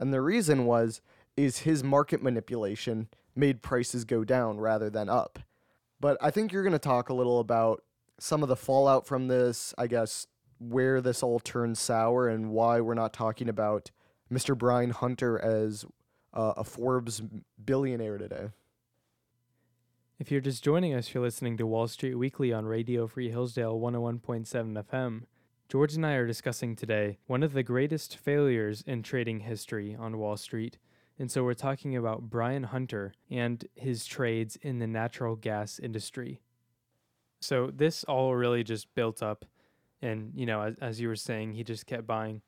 And 0.00 0.12
the 0.12 0.20
reason 0.20 0.66
was 0.66 1.00
is 1.36 1.58
his 1.58 1.84
market 1.84 2.22
manipulation 2.22 3.08
made 3.36 3.62
prices 3.62 4.04
go 4.04 4.24
down 4.24 4.58
rather 4.58 4.88
than 4.88 5.08
up. 5.08 5.38
But 6.00 6.16
I 6.20 6.30
think 6.30 6.52
you're 6.52 6.62
going 6.62 6.72
to 6.72 6.78
talk 6.78 7.08
a 7.08 7.14
little 7.14 7.40
about 7.40 7.82
some 8.18 8.42
of 8.42 8.48
the 8.48 8.56
fallout 8.56 9.06
from 9.06 9.28
this, 9.28 9.74
I 9.76 9.86
guess, 9.86 10.26
where 10.58 11.00
this 11.00 11.22
all 11.22 11.40
turned 11.40 11.78
sour 11.78 12.28
and 12.28 12.50
why 12.50 12.80
we're 12.80 12.94
not 12.94 13.12
talking 13.12 13.48
about 13.48 13.90
Mr. 14.32 14.56
Brian 14.56 14.90
Hunter 14.90 15.38
as 15.38 15.84
uh, 16.34 16.54
a 16.56 16.64
Forbes 16.64 17.22
billionaire 17.64 18.18
today. 18.18 18.48
If 20.18 20.30
you're 20.30 20.40
just 20.40 20.62
joining 20.62 20.94
us, 20.94 21.12
you're 21.12 21.22
listening 21.22 21.56
to 21.56 21.66
Wall 21.66 21.88
Street 21.88 22.14
Weekly 22.14 22.52
on 22.52 22.66
Radio 22.66 23.06
Free 23.06 23.30
Hillsdale 23.30 23.78
101.7 23.78 24.84
FM. 24.84 25.22
George 25.68 25.94
and 25.94 26.06
I 26.06 26.12
are 26.12 26.26
discussing 26.26 26.76
today 26.76 27.18
one 27.26 27.42
of 27.42 27.52
the 27.52 27.62
greatest 27.62 28.16
failures 28.16 28.84
in 28.86 29.02
trading 29.02 29.40
history 29.40 29.96
on 29.98 30.18
Wall 30.18 30.36
Street. 30.36 30.78
And 31.18 31.30
so 31.30 31.42
we're 31.42 31.54
talking 31.54 31.96
about 31.96 32.30
Brian 32.30 32.64
Hunter 32.64 33.14
and 33.30 33.64
his 33.74 34.04
trades 34.04 34.56
in 34.60 34.78
the 34.78 34.86
natural 34.86 35.36
gas 35.36 35.78
industry. 35.78 36.40
So 37.40 37.70
this 37.72 38.04
all 38.04 38.34
really 38.34 38.64
just 38.64 38.94
built 38.94 39.22
up. 39.22 39.44
And, 40.02 40.32
you 40.34 40.46
know, 40.46 40.62
as, 40.62 40.76
as 40.80 41.00
you 41.00 41.08
were 41.08 41.16
saying, 41.16 41.54
he 41.54 41.64
just 41.64 41.86
kept 41.86 42.06
buying 42.06 42.42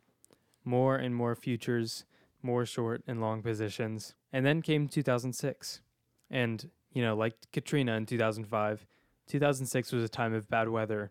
more 0.64 0.96
and 0.96 1.14
more 1.14 1.34
futures, 1.34 2.04
more 2.46 2.64
short 2.64 3.02
and 3.06 3.20
long 3.20 3.42
positions. 3.42 4.14
And 4.32 4.46
then 4.46 4.62
came 4.62 4.88
2006. 4.88 5.82
And, 6.30 6.70
you 6.92 7.02
know, 7.02 7.14
like 7.14 7.34
Katrina 7.52 7.96
in 7.96 8.06
2005, 8.06 8.86
2006 9.26 9.92
was 9.92 10.04
a 10.04 10.08
time 10.08 10.32
of 10.32 10.48
bad 10.48 10.68
weather 10.68 11.10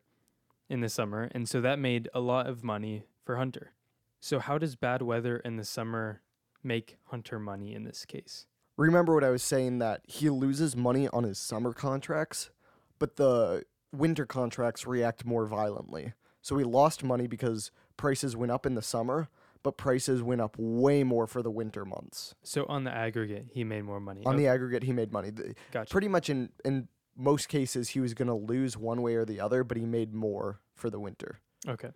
in 0.69 0.79
the 0.79 0.89
summer. 0.89 1.29
And 1.33 1.47
so 1.47 1.61
that 1.61 1.77
made 1.77 2.09
a 2.13 2.21
lot 2.21 2.47
of 2.47 2.63
money 2.63 3.03
for 3.23 3.35
Hunter. 3.35 3.73
So, 4.19 4.39
how 4.39 4.57
does 4.57 4.75
bad 4.75 5.03
weather 5.03 5.37
in 5.37 5.57
the 5.57 5.65
summer 5.65 6.21
make 6.63 6.97
Hunter 7.05 7.37
money 7.37 7.75
in 7.75 7.83
this 7.83 8.05
case? 8.05 8.47
Remember 8.77 9.13
what 9.13 9.23
I 9.23 9.29
was 9.29 9.43
saying 9.43 9.77
that 9.79 10.01
he 10.05 10.29
loses 10.29 10.75
money 10.75 11.07
on 11.09 11.23
his 11.23 11.37
summer 11.37 11.73
contracts, 11.73 12.49
but 12.97 13.17
the 13.17 13.63
winter 13.91 14.25
contracts 14.25 14.87
react 14.87 15.25
more 15.25 15.45
violently. 15.45 16.13
So 16.41 16.57
he 16.57 16.63
lost 16.63 17.03
money 17.03 17.27
because 17.27 17.71
prices 17.97 18.35
went 18.35 18.51
up 18.51 18.65
in 18.65 18.75
the 18.75 18.81
summer, 18.81 19.29
but 19.65 19.77
prices 19.77 20.21
went 20.21 20.39
up 20.41 20.55
way 20.59 21.03
more 21.03 21.25
for 21.25 21.41
the 21.41 21.49
winter 21.49 21.85
months. 21.85 22.35
So, 22.43 22.67
on 22.69 22.83
the 22.83 22.91
aggregate, 22.91 23.47
he 23.51 23.63
made 23.63 23.81
more 23.81 23.99
money. 23.99 24.21
On 24.23 24.37
the 24.37 24.45
aggregate, 24.45 24.83
he 24.83 24.93
made 24.93 25.11
money. 25.11 25.31
The- 25.31 25.55
Gotcha. 25.71 25.91
Pretty 25.91 26.07
much 26.07 26.29
in 26.29 26.49
in 26.63 26.87
most 27.17 27.49
cases, 27.49 27.89
he 27.89 27.99
was 27.99 28.13
going 28.13 28.27
to 28.27 28.35
lose 28.35 28.77
one 28.77 29.01
way 29.01 29.15
or 29.15 29.25
the 29.25 29.39
other, 29.39 29.63
but 29.63 29.75
he 29.75 29.85
made 29.85 30.13
more 30.13 30.59
for 30.75 30.91
the 30.91 30.99
winter. 30.99 31.39
Okay. 31.67 31.89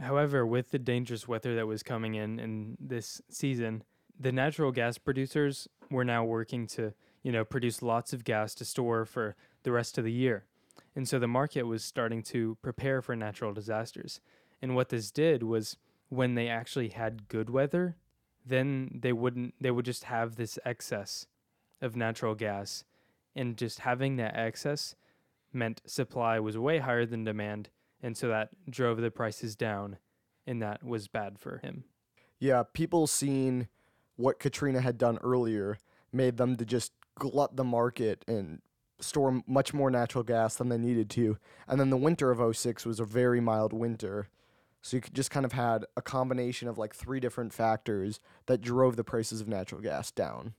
However, 0.00 0.44
with 0.44 0.72
the 0.72 0.80
dangerous 0.80 1.28
weather 1.28 1.54
that 1.54 1.68
was 1.68 1.84
coming 1.84 2.16
in 2.16 2.40
in 2.40 2.76
this 2.80 3.22
season, 3.30 3.84
the 4.18 4.32
natural 4.32 4.72
gas 4.72 4.98
producers 4.98 5.68
were 5.90 6.04
now 6.04 6.24
working 6.24 6.66
to, 6.68 6.92
you 7.22 7.30
know, 7.30 7.44
produce 7.44 7.82
lots 7.82 8.12
of 8.12 8.24
gas 8.24 8.52
to 8.56 8.64
store 8.64 9.04
for 9.04 9.36
the 9.62 9.70
rest 9.70 9.96
of 9.96 10.02
the 10.02 10.10
year. 10.12 10.44
And 10.96 11.06
so 11.06 11.20
the 11.20 11.28
market 11.28 11.68
was 11.68 11.84
starting 11.84 12.22
to 12.24 12.56
prepare 12.62 13.00
for 13.00 13.14
natural 13.14 13.52
disasters. 13.52 14.20
And 14.60 14.74
what 14.74 14.88
this 14.88 15.12
did 15.12 15.44
was 15.44 15.76
when 16.12 16.34
they 16.34 16.46
actually 16.46 16.90
had 16.90 17.26
good 17.28 17.48
weather, 17.48 17.96
then 18.44 18.98
they 19.00 19.14
wouldn't 19.14 19.54
they 19.58 19.70
would 19.70 19.86
just 19.86 20.04
have 20.04 20.36
this 20.36 20.58
excess 20.62 21.26
of 21.80 21.96
natural 21.96 22.34
gas 22.34 22.84
and 23.34 23.56
just 23.56 23.78
having 23.78 24.16
that 24.16 24.36
excess 24.36 24.94
meant 25.54 25.80
supply 25.86 26.38
was 26.38 26.58
way 26.58 26.78
higher 26.78 27.06
than 27.06 27.24
demand 27.24 27.70
and 28.02 28.14
so 28.16 28.28
that 28.28 28.50
drove 28.68 29.00
the 29.00 29.10
prices 29.10 29.56
down 29.56 29.96
and 30.46 30.60
that 30.60 30.84
was 30.84 31.08
bad 31.08 31.38
for 31.38 31.58
him 31.58 31.84
Yeah, 32.38 32.64
people 32.74 33.06
seeing 33.06 33.68
what 34.16 34.38
Katrina 34.38 34.82
had 34.82 34.98
done 34.98 35.18
earlier 35.22 35.78
made 36.12 36.36
them 36.36 36.56
to 36.56 36.66
just 36.66 36.92
glut 37.14 37.56
the 37.56 37.64
market 37.64 38.22
and 38.28 38.60
store 39.00 39.42
much 39.46 39.72
more 39.72 39.90
natural 39.90 40.24
gas 40.24 40.56
than 40.56 40.68
they 40.68 40.78
needed 40.78 41.08
to. 41.10 41.38
And 41.66 41.80
then 41.80 41.90
the 41.90 41.96
winter 41.96 42.30
of 42.30 42.54
06 42.54 42.84
was 42.84 43.00
a 43.00 43.04
very 43.04 43.40
mild 43.40 43.72
winter. 43.72 44.28
So 44.82 44.96
you 44.96 45.02
just 45.12 45.30
kind 45.30 45.46
of 45.46 45.52
had 45.52 45.86
a 45.96 46.02
combination 46.02 46.68
of 46.68 46.76
like 46.76 46.94
three 46.94 47.20
different 47.20 47.52
factors 47.52 48.20
that 48.46 48.60
drove 48.60 48.96
the 48.96 49.04
prices 49.04 49.40
of 49.40 49.48
natural 49.48 49.80
gas 49.80 50.10
down. 50.10 50.54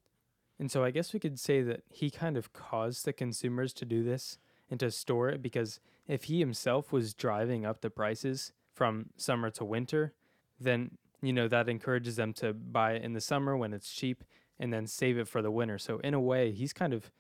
and 0.60 0.72
so 0.72 0.84
i 0.84 0.92
guess 0.92 1.14
we 1.14 1.20
could 1.20 1.40
say 1.40 1.62
that 1.62 1.82
he 1.90 2.10
kind 2.10 2.38
of 2.38 2.54
caused 2.54 3.06
the 3.06 3.14
consumers 3.14 3.74
to 3.74 3.86
do 3.86 4.04
this 4.04 4.38
and 4.70 4.80
to 4.80 4.90
store 4.92 5.30
it 5.30 5.42
because 5.42 5.80
if 6.08 6.26
he 6.26 6.40
himself 6.40 6.92
was 6.92 7.14
driving 7.14 7.66
up 7.66 7.82
the 7.82 7.90
prices 7.90 8.54
from 8.72 9.10
summer 9.18 9.50
to 9.50 9.66
winter 9.66 10.14
then 10.60 10.98
you 11.22 11.34
know 11.34 11.48
that 11.48 11.70
encourages 11.70 12.16
them 12.18 12.34
to 12.34 12.54
buy 12.54 12.94
it 12.94 13.04
in 13.04 13.14
the 13.14 13.22
summer 13.22 13.56
when 13.58 13.74
it's 13.74 13.92
cheap 13.92 14.24
and 14.60 14.72
then 14.72 14.86
save 14.86 15.18
it 15.18 15.28
for 15.28 15.42
the 15.42 15.52
winter. 15.52 15.78
So 15.78 15.98
in 16.00 16.14
a 16.14 16.20
way 16.20 16.52
he's 16.52 16.74
kind 16.74 16.94
of 16.94 17.12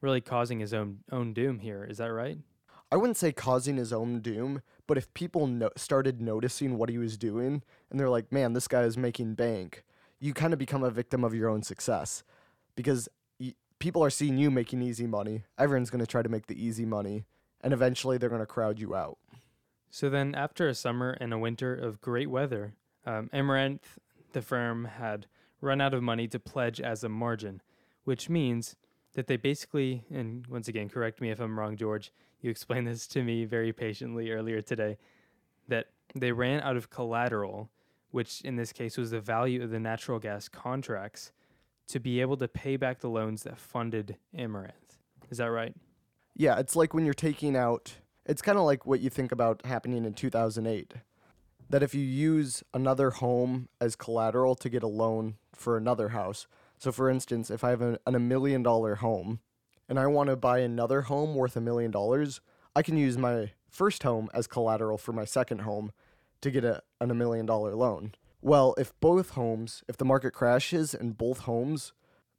really 0.00 0.20
causing 0.20 0.60
his 0.60 0.72
own 0.72 0.98
own 1.10 1.32
doom 1.32 1.58
here. 1.58 1.84
Is 1.84 1.98
that 1.98 2.12
right 2.12 2.38
I 2.92 2.96
wouldn't 2.96 3.16
say 3.16 3.32
causing 3.32 3.76
his 3.76 3.92
own 3.92 4.20
doom, 4.20 4.62
but 4.86 4.98
if 4.98 5.12
people 5.14 5.46
no- 5.46 5.70
started 5.76 6.20
noticing 6.20 6.76
what 6.76 6.88
he 6.88 6.98
was 6.98 7.16
doing 7.16 7.62
and 7.88 8.00
they're 8.00 8.10
like, 8.10 8.32
man, 8.32 8.52
this 8.52 8.66
guy 8.66 8.82
is 8.82 8.96
making 8.96 9.34
bank, 9.34 9.84
you 10.18 10.34
kind 10.34 10.52
of 10.52 10.58
become 10.58 10.82
a 10.82 10.90
victim 10.90 11.22
of 11.22 11.34
your 11.34 11.48
own 11.48 11.62
success 11.62 12.24
because 12.74 13.08
y- 13.38 13.54
people 13.78 14.02
are 14.02 14.10
seeing 14.10 14.38
you 14.38 14.50
making 14.50 14.82
easy 14.82 15.06
money. 15.06 15.44
Everyone's 15.56 15.90
going 15.90 16.00
to 16.00 16.06
try 16.06 16.22
to 16.22 16.28
make 16.28 16.46
the 16.48 16.62
easy 16.62 16.84
money, 16.84 17.24
and 17.60 17.72
eventually 17.72 18.18
they're 18.18 18.28
going 18.28 18.40
to 18.40 18.46
crowd 18.46 18.80
you 18.80 18.94
out. 18.94 19.18
So 19.92 20.08
then, 20.08 20.34
after 20.34 20.68
a 20.68 20.74
summer 20.74 21.16
and 21.20 21.32
a 21.32 21.38
winter 21.38 21.74
of 21.74 22.00
great 22.00 22.30
weather, 22.30 22.74
um, 23.06 23.28
Amaranth, 23.32 23.98
the 24.32 24.42
firm, 24.42 24.84
had 24.84 25.26
run 25.60 25.80
out 25.80 25.94
of 25.94 26.02
money 26.02 26.28
to 26.28 26.38
pledge 26.38 26.80
as 26.80 27.02
a 27.02 27.08
margin, 27.08 27.60
which 28.04 28.28
means 28.28 28.76
that 29.14 29.26
they 29.26 29.36
basically, 29.36 30.04
and 30.12 30.46
once 30.46 30.68
again, 30.68 30.88
correct 30.88 31.20
me 31.20 31.30
if 31.30 31.40
I'm 31.40 31.58
wrong, 31.58 31.76
George, 31.76 32.12
you 32.40 32.50
explained 32.50 32.86
this 32.86 33.06
to 33.08 33.22
me 33.22 33.44
very 33.44 33.72
patiently 33.72 34.30
earlier 34.30 34.60
today, 34.62 34.98
that 35.68 35.86
they 36.14 36.32
ran 36.32 36.60
out 36.60 36.76
of 36.76 36.90
collateral, 36.90 37.70
which 38.10 38.40
in 38.42 38.56
this 38.56 38.72
case 38.72 38.96
was 38.96 39.10
the 39.10 39.20
value 39.20 39.62
of 39.62 39.70
the 39.70 39.80
natural 39.80 40.18
gas 40.18 40.48
contracts, 40.48 41.32
to 41.88 41.98
be 41.98 42.20
able 42.20 42.36
to 42.36 42.48
pay 42.48 42.76
back 42.76 43.00
the 43.00 43.08
loans 43.08 43.42
that 43.42 43.58
funded 43.58 44.16
Amaranth. 44.36 44.98
Is 45.30 45.38
that 45.38 45.50
right? 45.50 45.74
Yeah, 46.36 46.58
it's 46.58 46.76
like 46.76 46.94
when 46.94 47.04
you're 47.04 47.14
taking 47.14 47.56
out, 47.56 47.94
it's 48.26 48.42
kind 48.42 48.58
of 48.58 48.64
like 48.64 48.86
what 48.86 49.00
you 49.00 49.10
think 49.10 49.32
about 49.32 49.64
happening 49.66 50.04
in 50.04 50.14
2008. 50.14 50.94
That 51.68 51.82
if 51.82 51.94
you 51.94 52.02
use 52.02 52.62
another 52.74 53.10
home 53.10 53.68
as 53.80 53.96
collateral 53.96 54.54
to 54.56 54.68
get 54.68 54.82
a 54.82 54.88
loan 54.88 55.36
for 55.54 55.76
another 55.76 56.10
house, 56.10 56.46
so 56.78 56.90
for 56.90 57.10
instance, 57.10 57.50
if 57.50 57.62
I 57.62 57.70
have 57.70 57.82
an, 57.82 57.98
a 58.06 58.18
million 58.18 58.62
dollar 58.62 58.96
home 58.96 59.40
and 59.90 59.98
I 59.98 60.06
want 60.06 60.30
to 60.30 60.36
buy 60.36 60.60
another 60.60 61.02
home 61.02 61.34
worth 61.34 61.56
a 61.56 61.60
million 61.60 61.90
dollars, 61.90 62.40
I 62.76 62.82
can 62.82 62.96
use 62.96 63.18
my 63.18 63.50
first 63.68 64.04
home 64.04 64.30
as 64.32 64.46
collateral 64.46 64.96
for 64.96 65.12
my 65.12 65.24
second 65.24 65.62
home 65.62 65.90
to 66.40 66.50
get 66.50 66.64
a, 66.64 66.82
an 67.00 67.10
a 67.10 67.14
million 67.14 67.44
dollar 67.44 67.74
loan. 67.74 68.12
Well, 68.40 68.74
if 68.78 68.98
both 69.00 69.30
homes, 69.30 69.82
if 69.88 69.96
the 69.96 70.04
market 70.04 70.30
crashes 70.30 70.94
and 70.94 71.18
both 71.18 71.40
homes 71.40 71.92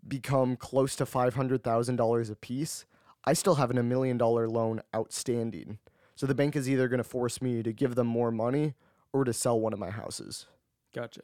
become 0.08 0.56
close 0.56 0.96
to 0.96 1.06
$500,000 1.06 2.32
a 2.32 2.36
piece, 2.36 2.86
I 3.26 3.34
still 3.34 3.56
have 3.56 3.70
an 3.70 3.78
a 3.78 3.84
million 3.84 4.18
dollar 4.18 4.48
loan 4.48 4.82
outstanding. 4.96 5.78
So 6.16 6.26
the 6.26 6.34
bank 6.34 6.56
is 6.56 6.70
either 6.70 6.88
going 6.88 7.00
to 7.00 7.04
force 7.04 7.42
me 7.42 7.62
to 7.64 7.74
give 7.74 7.96
them 7.96 8.08
more 8.08 8.32
money 8.32 8.76
or 9.12 9.26
to 9.26 9.34
sell 9.34 9.60
one 9.60 9.74
of 9.74 9.80
my 9.80 9.90
houses. 9.90 10.48
Gotcha. 10.96 11.22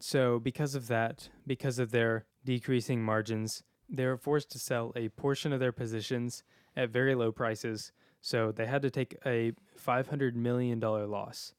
So, 0.00 0.38
because 0.38 0.74
of 0.74 0.88
that, 0.88 1.28
because 1.46 1.78
of 1.78 1.90
their 1.90 2.24
decreasing 2.44 3.02
margins, 3.02 3.62
they 3.90 4.06
were 4.06 4.16
forced 4.16 4.50
to 4.52 4.58
sell 4.58 4.92
a 4.94 5.08
portion 5.10 5.52
of 5.52 5.60
their 5.60 5.72
positions 5.72 6.42
at 6.76 6.90
very 6.90 7.14
low 7.14 7.32
prices, 7.32 7.92
so 8.20 8.52
they 8.52 8.66
had 8.66 8.82
to 8.82 8.90
take 8.90 9.16
a 9.26 9.52
$500 9.78 10.34
million 10.34 10.78
loss. 10.78 11.54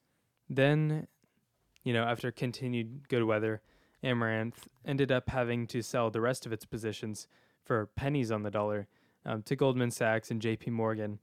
Then, 0.48 1.06
you 1.84 1.92
know, 1.92 2.04
after 2.04 2.30
continued 2.30 3.08
good 3.08 3.24
weather, 3.24 3.60
Amaranth 4.02 4.68
ended 4.84 5.12
up 5.12 5.28
having 5.28 5.66
to 5.68 5.82
sell 5.82 6.10
the 6.10 6.20
rest 6.20 6.46
of 6.46 6.52
its 6.52 6.64
positions 6.64 7.28
for 7.62 7.86
pennies 7.86 8.32
on 8.32 8.42
the 8.42 8.50
dollar 8.50 8.88
um, 9.24 9.42
to 9.42 9.54
Goldman 9.54 9.90
Sachs 9.90 10.30
and 10.30 10.40
JP 10.40 10.68
Morgan. 10.68 11.18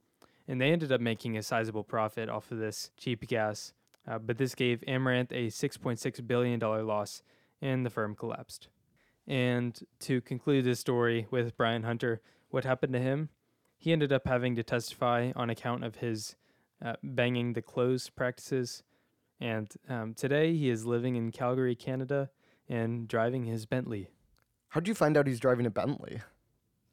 And 0.48 0.60
they 0.60 0.72
ended 0.72 0.90
up 0.90 1.00
making 1.00 1.36
a 1.36 1.42
sizable 1.42 1.84
profit 1.84 2.28
off 2.28 2.50
of 2.50 2.58
this 2.58 2.90
cheap 2.96 3.26
gas. 3.26 3.72
Uh, 4.08 4.18
but 4.18 4.38
this 4.38 4.54
gave 4.54 4.82
Amaranth 4.86 5.30
a 5.32 5.48
$6.6 5.48 6.26
billion 6.26 6.58
loss, 6.58 7.22
and 7.60 7.84
the 7.84 7.90
firm 7.90 8.14
collapsed. 8.14 8.68
And 9.26 9.78
to 10.00 10.20
conclude 10.20 10.64
this 10.64 10.80
story 10.80 11.26
with 11.30 11.56
Brian 11.56 11.84
Hunter, 11.84 12.20
what 12.50 12.64
happened 12.64 12.92
to 12.94 12.98
him? 12.98 13.28
He 13.78 13.92
ended 13.92 14.12
up 14.12 14.26
having 14.26 14.56
to 14.56 14.62
testify 14.62 15.32
on 15.36 15.50
account 15.50 15.84
of 15.84 15.96
his 15.96 16.36
uh, 16.84 16.94
banging 17.02 17.52
the 17.52 17.62
close 17.62 18.08
practices. 18.10 18.82
And 19.40 19.72
um, 19.88 20.14
today 20.14 20.54
he 20.54 20.68
is 20.68 20.84
living 20.84 21.16
in 21.16 21.32
Calgary, 21.32 21.74
Canada, 21.74 22.30
and 22.68 23.08
driving 23.08 23.44
his 23.44 23.66
Bentley. 23.66 24.08
How'd 24.68 24.86
you 24.86 24.94
find 24.94 25.16
out 25.16 25.26
he's 25.26 25.40
driving 25.40 25.66
a 25.66 25.70
Bentley? 25.70 26.20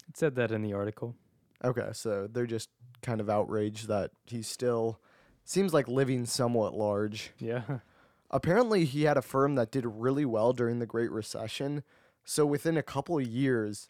It 0.08 0.18
said 0.18 0.36
that 0.36 0.52
in 0.52 0.62
the 0.62 0.74
article. 0.74 1.16
Okay, 1.64 1.90
so 1.92 2.28
they're 2.32 2.46
just 2.46 2.70
kind 3.02 3.20
of 3.20 3.30
outraged 3.30 3.88
that 3.88 4.12
he's 4.26 4.48
still 4.48 5.00
seems 5.44 5.74
like 5.74 5.88
living 5.88 6.26
somewhat 6.26 6.74
large. 6.74 7.32
Yeah. 7.40 7.64
Apparently, 8.32 8.84
he 8.86 9.04
had 9.04 9.18
a 9.18 9.22
firm 9.22 9.56
that 9.56 9.72
did 9.72 9.86
really 9.86 10.26
well 10.26 10.52
during 10.52 10.80
the 10.80 10.86
Great 10.86 11.12
Recession. 11.12 11.84
So 12.30 12.46
within 12.46 12.76
a 12.76 12.84
couple 12.84 13.18
of 13.18 13.26
years 13.26 13.88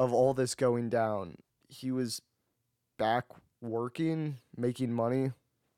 of 0.00 0.12
all 0.12 0.34
this 0.34 0.56
going 0.56 0.88
down, 0.88 1.36
he 1.68 1.92
was 1.92 2.20
back 2.98 3.26
working, 3.60 4.38
making 4.56 4.92
money. 4.92 5.30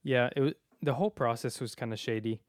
Yeah, 0.02 0.30
it 0.34 0.40
was 0.40 0.54
the 0.80 0.94
whole 0.94 1.10
process 1.10 1.60
was 1.60 1.74
kind 1.74 1.92
of 1.92 1.98
shady. 1.98 2.40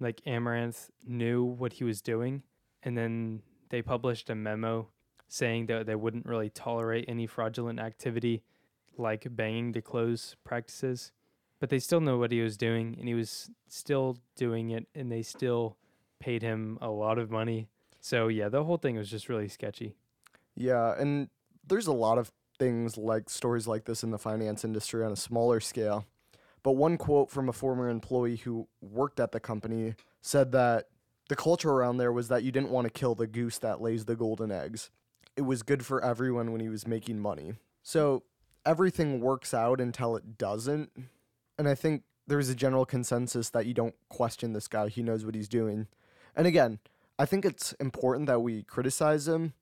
Like 0.00 0.22
Amaranth 0.24 0.90
knew 1.06 1.44
what 1.44 1.74
he 1.74 1.84
was 1.84 2.00
doing, 2.00 2.42
and 2.82 2.96
then 2.96 3.42
they 3.68 3.82
published 3.82 4.30
a 4.30 4.34
memo 4.34 4.88
saying 5.28 5.66
that 5.66 5.84
they 5.84 5.94
wouldn't 5.94 6.24
really 6.24 6.48
tolerate 6.48 7.04
any 7.06 7.26
fraudulent 7.26 7.78
activity 7.78 8.44
like 8.96 9.26
banging 9.28 9.74
to 9.74 9.82
close 9.82 10.36
practices. 10.42 11.12
But 11.60 11.68
they 11.68 11.80
still 11.80 12.00
know 12.00 12.16
what 12.16 12.32
he 12.32 12.40
was 12.40 12.56
doing, 12.56 12.96
and 12.98 13.06
he 13.06 13.14
was 13.14 13.50
still 13.68 14.16
doing 14.36 14.70
it, 14.70 14.86
and 14.94 15.12
they 15.12 15.22
still 15.22 15.76
paid 16.18 16.40
him 16.40 16.78
a 16.80 16.88
lot 16.88 17.18
of 17.18 17.30
money. 17.30 17.68
So 18.06 18.28
yeah, 18.28 18.48
the 18.48 18.62
whole 18.62 18.76
thing 18.76 18.94
was 18.94 19.10
just 19.10 19.28
really 19.28 19.48
sketchy. 19.48 19.96
Yeah, 20.54 20.94
and 20.96 21.28
there's 21.66 21.88
a 21.88 21.92
lot 21.92 22.18
of 22.18 22.30
things 22.56 22.96
like 22.96 23.28
stories 23.28 23.66
like 23.66 23.84
this 23.84 24.04
in 24.04 24.12
the 24.12 24.18
finance 24.18 24.64
industry 24.64 25.04
on 25.04 25.10
a 25.10 25.16
smaller 25.16 25.58
scale. 25.58 26.06
But 26.62 26.76
one 26.76 26.98
quote 26.98 27.32
from 27.32 27.48
a 27.48 27.52
former 27.52 27.88
employee 27.88 28.36
who 28.36 28.68
worked 28.80 29.18
at 29.18 29.32
the 29.32 29.40
company 29.40 29.96
said 30.22 30.52
that 30.52 30.86
the 31.28 31.34
culture 31.34 31.72
around 31.72 31.96
there 31.96 32.12
was 32.12 32.28
that 32.28 32.44
you 32.44 32.52
didn't 32.52 32.70
want 32.70 32.86
to 32.86 32.92
kill 32.92 33.16
the 33.16 33.26
goose 33.26 33.58
that 33.58 33.80
lays 33.80 34.04
the 34.04 34.14
golden 34.14 34.52
eggs. 34.52 34.88
It 35.36 35.42
was 35.42 35.64
good 35.64 35.84
for 35.84 36.00
everyone 36.04 36.52
when 36.52 36.60
he 36.60 36.68
was 36.68 36.86
making 36.86 37.18
money. 37.18 37.54
So 37.82 38.22
everything 38.64 39.18
works 39.18 39.52
out 39.52 39.80
until 39.80 40.14
it 40.14 40.38
doesn't. 40.38 40.92
And 41.58 41.68
I 41.68 41.74
think 41.74 42.04
there's 42.24 42.50
a 42.50 42.54
general 42.54 42.86
consensus 42.86 43.50
that 43.50 43.66
you 43.66 43.74
don't 43.74 43.96
question 44.08 44.52
this 44.52 44.68
guy. 44.68 44.90
He 44.90 45.02
knows 45.02 45.24
what 45.24 45.34
he's 45.34 45.48
doing. 45.48 45.88
And 46.36 46.46
again, 46.46 46.78
I 47.18 47.24
think 47.24 47.44
it's 47.44 47.72
important 47.74 48.26
that 48.26 48.40
we 48.42 48.62
criticize 48.62 49.26
him. 49.26 49.54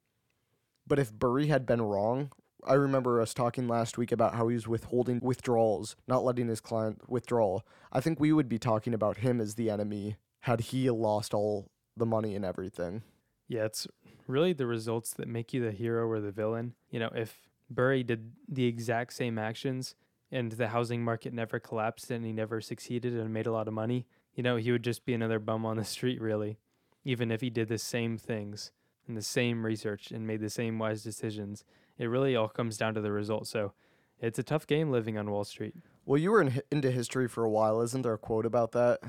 But 0.86 0.98
if 0.98 1.12
Burry 1.12 1.46
had 1.46 1.66
been 1.66 1.82
wrong, 1.82 2.30
I 2.66 2.74
remember 2.74 3.20
us 3.20 3.34
talking 3.34 3.68
last 3.68 3.96
week 3.98 4.12
about 4.12 4.34
how 4.34 4.48
he 4.48 4.54
was 4.54 4.66
withholding 4.66 5.20
withdrawals, 5.22 5.96
not 6.08 6.24
letting 6.24 6.48
his 6.48 6.60
client 6.60 7.08
withdraw. 7.08 7.60
I 7.92 8.00
think 8.00 8.18
we 8.18 8.32
would 8.32 8.48
be 8.48 8.58
talking 8.58 8.94
about 8.94 9.18
him 9.18 9.40
as 9.40 9.54
the 9.54 9.70
enemy 9.70 10.16
had 10.40 10.60
he 10.60 10.90
lost 10.90 11.32
all 11.32 11.70
the 11.96 12.06
money 12.06 12.34
and 12.34 12.44
everything. 12.44 13.02
Yeah, 13.48 13.64
it's 13.64 13.86
really 14.26 14.52
the 14.52 14.66
results 14.66 15.12
that 15.14 15.28
make 15.28 15.52
you 15.52 15.62
the 15.62 15.72
hero 15.72 16.08
or 16.08 16.20
the 16.20 16.30
villain. 16.30 16.74
You 16.90 17.00
know, 17.00 17.10
if 17.14 17.48
Burry 17.70 18.02
did 18.02 18.32
the 18.48 18.66
exact 18.66 19.12
same 19.12 19.38
actions 19.38 19.94
and 20.32 20.52
the 20.52 20.68
housing 20.68 21.04
market 21.04 21.32
never 21.32 21.58
collapsed 21.58 22.10
and 22.10 22.24
he 22.24 22.32
never 22.32 22.60
succeeded 22.60 23.14
and 23.14 23.32
made 23.32 23.46
a 23.46 23.52
lot 23.52 23.68
of 23.68 23.74
money, 23.74 24.06
you 24.34 24.42
know, 24.42 24.56
he 24.56 24.72
would 24.72 24.84
just 24.84 25.04
be 25.04 25.14
another 25.14 25.38
bum 25.38 25.64
on 25.64 25.76
the 25.76 25.84
street, 25.84 26.20
really. 26.20 26.58
Even 27.04 27.30
if 27.30 27.40
he 27.40 27.50
did 27.50 27.68
the 27.68 27.78
same 27.78 28.16
things 28.18 28.72
and 29.06 29.16
the 29.16 29.22
same 29.22 29.64
research 29.64 30.10
and 30.10 30.26
made 30.26 30.40
the 30.40 30.50
same 30.50 30.78
wise 30.78 31.02
decisions, 31.02 31.64
it 31.98 32.06
really 32.06 32.34
all 32.34 32.48
comes 32.48 32.76
down 32.76 32.94
to 32.94 33.00
the 33.00 33.12
result. 33.12 33.46
So 33.46 33.72
it's 34.20 34.38
a 34.38 34.42
tough 34.42 34.66
game 34.66 34.90
living 34.90 35.18
on 35.18 35.30
Wall 35.30 35.44
Street. 35.44 35.74
Well, 36.06 36.18
you 36.18 36.30
were 36.30 36.40
in, 36.40 36.60
into 36.70 36.90
history 36.90 37.28
for 37.28 37.44
a 37.44 37.50
while. 37.50 37.80
Isn't 37.80 38.02
there 38.02 38.14
a 38.14 38.18
quote 38.18 38.46
about 38.46 38.72
that? 38.72 39.00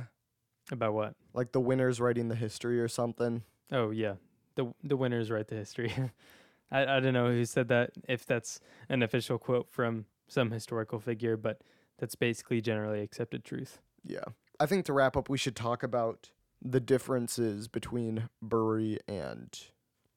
About 0.71 0.93
what? 0.93 1.15
Like 1.34 1.51
the 1.51 1.60
winners 1.60 1.99
writing 2.01 2.27
the 2.27 2.36
history 2.36 2.79
or 2.79 2.88
something? 2.88 3.43
Oh, 3.71 3.91
yeah. 3.91 4.15
The, 4.55 4.73
the 4.84 4.97
winners 4.97 5.31
write 5.31 5.47
the 5.47 5.55
history. 5.55 5.93
I, 6.71 6.97
I 6.97 6.99
don't 6.99 7.13
know 7.13 7.27
who 7.27 7.45
said 7.45 7.67
that, 7.67 7.91
if 8.08 8.25
that's 8.25 8.60
an 8.89 9.03
official 9.03 9.38
quote 9.38 9.69
from 9.69 10.05
some 10.27 10.51
historical 10.51 10.99
figure, 10.99 11.38
but 11.38 11.62
that's 11.99 12.15
basically 12.15 12.62
generally 12.62 13.01
accepted 13.01 13.43
truth. 13.43 13.79
Yeah. 14.03 14.23
I 14.60 14.65
think 14.65 14.86
to 14.86 14.93
wrap 14.93 15.15
up, 15.15 15.29
we 15.29 15.38
should 15.38 15.55
talk 15.55 15.84
about 15.84 16.31
the 16.65 16.80
differences 16.80 17.67
between 17.67 18.28
Burry 18.41 18.99
and 19.08 19.58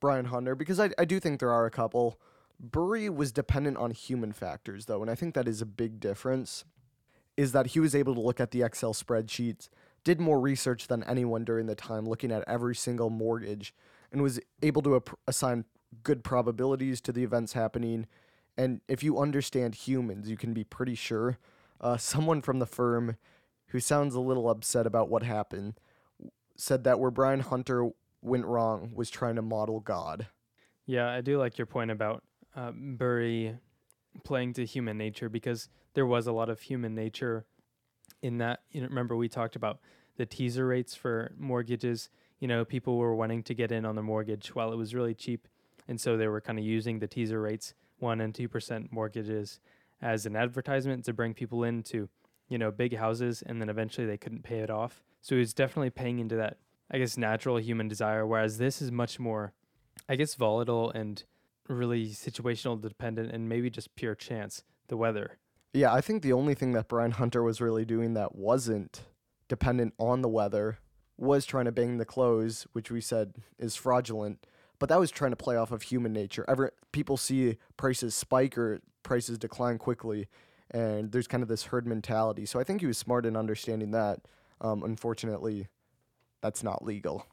Brian 0.00 0.26
Hunter 0.26 0.54
because 0.54 0.80
I, 0.80 0.90
I 0.98 1.04
do 1.04 1.20
think 1.20 1.38
there 1.38 1.52
are 1.52 1.66
a 1.66 1.70
couple. 1.70 2.18
Burry 2.58 3.08
was 3.10 3.30
dependent 3.30 3.76
on 3.76 3.90
human 3.90 4.32
factors, 4.32 4.86
though, 4.86 5.02
and 5.02 5.10
I 5.10 5.14
think 5.14 5.34
that 5.34 5.46
is 5.46 5.60
a 5.60 5.66
big 5.66 6.00
difference. 6.00 6.64
Is 7.36 7.52
that 7.52 7.68
he 7.68 7.80
was 7.80 7.94
able 7.94 8.14
to 8.14 8.20
look 8.20 8.40
at 8.40 8.50
the 8.50 8.62
Excel 8.62 8.92
spreadsheets, 8.92 9.68
did 10.02 10.20
more 10.20 10.40
research 10.40 10.88
than 10.88 11.04
anyone 11.04 11.44
during 11.44 11.66
the 11.66 11.76
time, 11.76 12.08
looking 12.08 12.32
at 12.32 12.42
every 12.48 12.74
single 12.74 13.10
mortgage, 13.10 13.72
and 14.10 14.22
was 14.22 14.40
able 14.60 14.82
to 14.82 14.96
ap- 14.96 15.18
assign 15.28 15.64
good 16.02 16.24
probabilities 16.24 17.00
to 17.02 17.12
the 17.12 17.22
events 17.22 17.52
happening. 17.52 18.06
And 18.56 18.80
if 18.88 19.04
you 19.04 19.20
understand 19.20 19.76
humans, 19.76 20.28
you 20.28 20.36
can 20.36 20.52
be 20.52 20.64
pretty 20.64 20.96
sure. 20.96 21.38
Uh, 21.80 21.96
someone 21.96 22.42
from 22.42 22.58
the 22.58 22.66
firm 22.66 23.16
who 23.68 23.78
sounds 23.78 24.16
a 24.16 24.20
little 24.20 24.50
upset 24.50 24.86
about 24.86 25.08
what 25.08 25.22
happened 25.22 25.74
said 26.58 26.84
that 26.84 27.00
where 27.00 27.10
Brian 27.10 27.40
Hunter 27.40 27.88
went 28.20 28.44
wrong 28.44 28.90
was 28.92 29.08
trying 29.08 29.36
to 29.36 29.42
model 29.42 29.80
God. 29.80 30.26
Yeah, 30.84 31.08
I 31.08 31.20
do 31.20 31.38
like 31.38 31.56
your 31.56 31.66
point 31.66 31.90
about 31.90 32.24
uh, 32.56 32.72
Burry 32.72 33.56
playing 34.24 34.54
to 34.54 34.66
human 34.66 34.98
nature 34.98 35.28
because 35.28 35.68
there 35.94 36.06
was 36.06 36.26
a 36.26 36.32
lot 36.32 36.48
of 36.48 36.60
human 36.60 36.94
nature 36.94 37.46
in 38.22 38.38
that. 38.38 38.60
You 38.70 38.80
know, 38.80 38.88
remember 38.88 39.16
we 39.16 39.28
talked 39.28 39.54
about 39.54 39.78
the 40.16 40.26
teaser 40.26 40.66
rates 40.66 40.94
for 40.94 41.32
mortgages. 41.38 42.10
You 42.40 42.48
know, 42.48 42.64
people 42.64 42.98
were 42.98 43.14
wanting 43.14 43.42
to 43.44 43.54
get 43.54 43.70
in 43.70 43.84
on 43.84 43.94
the 43.94 44.02
mortgage 44.02 44.54
while 44.54 44.72
it 44.72 44.76
was 44.76 44.94
really 44.94 45.14
cheap, 45.14 45.46
and 45.86 46.00
so 46.00 46.16
they 46.16 46.28
were 46.28 46.40
kind 46.40 46.58
of 46.58 46.64
using 46.64 46.98
the 46.98 47.06
teaser 47.06 47.40
rates, 47.40 47.74
one 47.98 48.20
and 48.20 48.34
two 48.34 48.48
percent 48.48 48.92
mortgages, 48.92 49.60
as 50.02 50.26
an 50.26 50.34
advertisement 50.34 51.04
to 51.04 51.12
bring 51.12 51.34
people 51.34 51.62
into, 51.64 52.08
you 52.48 52.58
know, 52.58 52.70
big 52.70 52.96
houses, 52.96 53.42
and 53.44 53.60
then 53.60 53.68
eventually 53.68 54.06
they 54.06 54.16
couldn't 54.16 54.42
pay 54.42 54.58
it 54.58 54.70
off. 54.70 55.02
So 55.20 55.34
he 55.34 55.40
was 55.40 55.54
definitely 55.54 55.90
paying 55.90 56.18
into 56.18 56.36
that, 56.36 56.58
I 56.90 56.98
guess, 56.98 57.16
natural 57.16 57.58
human 57.58 57.88
desire. 57.88 58.26
Whereas 58.26 58.58
this 58.58 58.80
is 58.80 58.92
much 58.92 59.18
more, 59.18 59.52
I 60.08 60.16
guess, 60.16 60.34
volatile 60.34 60.90
and 60.90 61.22
really 61.68 62.08
situational 62.08 62.80
dependent, 62.80 63.30
and 63.30 63.48
maybe 63.48 63.68
just 63.70 63.94
pure 63.94 64.14
chance. 64.14 64.62
The 64.88 64.96
weather. 64.96 65.38
Yeah, 65.74 65.92
I 65.92 66.00
think 66.00 66.22
the 66.22 66.32
only 66.32 66.54
thing 66.54 66.72
that 66.72 66.88
Brian 66.88 67.10
Hunter 67.10 67.42
was 67.42 67.60
really 67.60 67.84
doing 67.84 68.14
that 68.14 68.34
wasn't 68.34 69.02
dependent 69.48 69.92
on 69.98 70.22
the 70.22 70.28
weather 70.28 70.78
was 71.18 71.44
trying 71.44 71.66
to 71.66 71.72
bang 71.72 71.98
the 71.98 72.06
close, 72.06 72.66
which 72.72 72.90
we 72.90 73.02
said 73.02 73.34
is 73.58 73.76
fraudulent. 73.76 74.46
But 74.78 74.88
that 74.88 74.98
was 74.98 75.10
trying 75.10 75.32
to 75.32 75.36
play 75.36 75.56
off 75.56 75.72
of 75.72 75.82
human 75.82 76.12
nature. 76.12 76.44
Ever 76.48 76.72
people 76.92 77.18
see 77.18 77.58
prices 77.76 78.14
spike 78.14 78.56
or 78.56 78.80
prices 79.02 79.36
decline 79.36 79.76
quickly, 79.76 80.28
and 80.70 81.12
there's 81.12 81.26
kind 81.26 81.42
of 81.42 81.48
this 81.50 81.64
herd 81.64 81.86
mentality. 81.86 82.46
So 82.46 82.58
I 82.58 82.64
think 82.64 82.80
he 82.80 82.86
was 82.86 82.96
smart 82.96 83.26
in 83.26 83.36
understanding 83.36 83.90
that. 83.90 84.20
Um, 84.60 84.82
unfortunately, 84.82 85.68
that's 86.40 86.62
not 86.62 86.84
legal. 86.84 87.26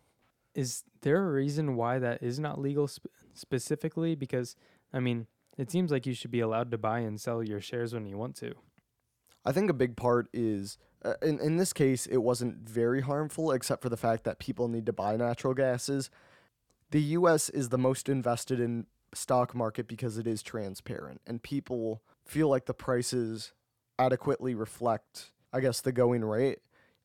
Is 0.53 0.83
there 1.01 1.27
a 1.27 1.31
reason 1.31 1.75
why 1.75 1.99
that 1.99 2.23
is 2.23 2.39
not 2.39 2.59
legal 2.59 2.87
sp- 2.87 3.11
specifically? 3.33 4.15
Because 4.15 4.55
I 4.93 4.99
mean, 4.99 5.27
it 5.57 5.71
seems 5.71 5.91
like 5.91 6.05
you 6.05 6.13
should 6.13 6.31
be 6.31 6.39
allowed 6.39 6.71
to 6.71 6.77
buy 6.77 6.99
and 6.99 7.19
sell 7.19 7.43
your 7.43 7.61
shares 7.61 7.93
when 7.93 8.05
you 8.05 8.17
want 8.17 8.35
to. 8.37 8.53
I 9.45 9.51
think 9.51 9.69
a 9.69 9.73
big 9.73 9.95
part 9.95 10.27
is 10.33 10.77
uh, 11.03 11.13
in 11.21 11.39
in 11.39 11.57
this 11.57 11.73
case 11.73 12.05
it 12.07 12.17
wasn't 12.17 12.67
very 12.67 13.01
harmful 13.01 13.51
except 13.51 13.81
for 13.81 13.89
the 13.89 13.97
fact 13.97 14.23
that 14.23 14.39
people 14.39 14.67
need 14.67 14.85
to 14.87 14.93
buy 14.93 15.15
natural 15.17 15.53
gases. 15.53 16.09
The 16.91 17.01
US 17.01 17.49
is 17.49 17.69
the 17.69 17.77
most 17.77 18.09
invested 18.09 18.59
in 18.59 18.87
stock 19.13 19.53
market 19.55 19.87
because 19.87 20.17
it 20.17 20.27
is 20.27 20.41
transparent 20.41 21.21
and 21.27 21.41
people 21.41 22.01
feel 22.25 22.49
like 22.49 22.65
the 22.65 22.73
prices 22.73 23.53
adequately 23.99 24.55
reflect 24.55 25.31
I 25.53 25.61
guess 25.61 25.79
the 25.79 25.93
going 25.93 26.25
rate. 26.25 26.59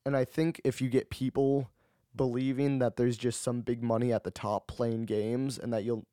And 0.05 0.17
I 0.17 0.25
think 0.25 0.61
if 0.65 0.81
you 0.81 0.89
get 0.89 1.11
people 1.11 1.71
believing 2.17 2.79
that 2.79 2.97
there's 2.97 3.17
just 3.17 3.43
some 3.43 3.61
big 3.61 3.83
money 3.83 4.13
at 4.13 4.25
the 4.25 4.31
top 4.31 4.67
playing 4.67 5.05
games 5.05 5.59
and 5.59 5.73
that 5.73 5.85
you'll 5.85 6.07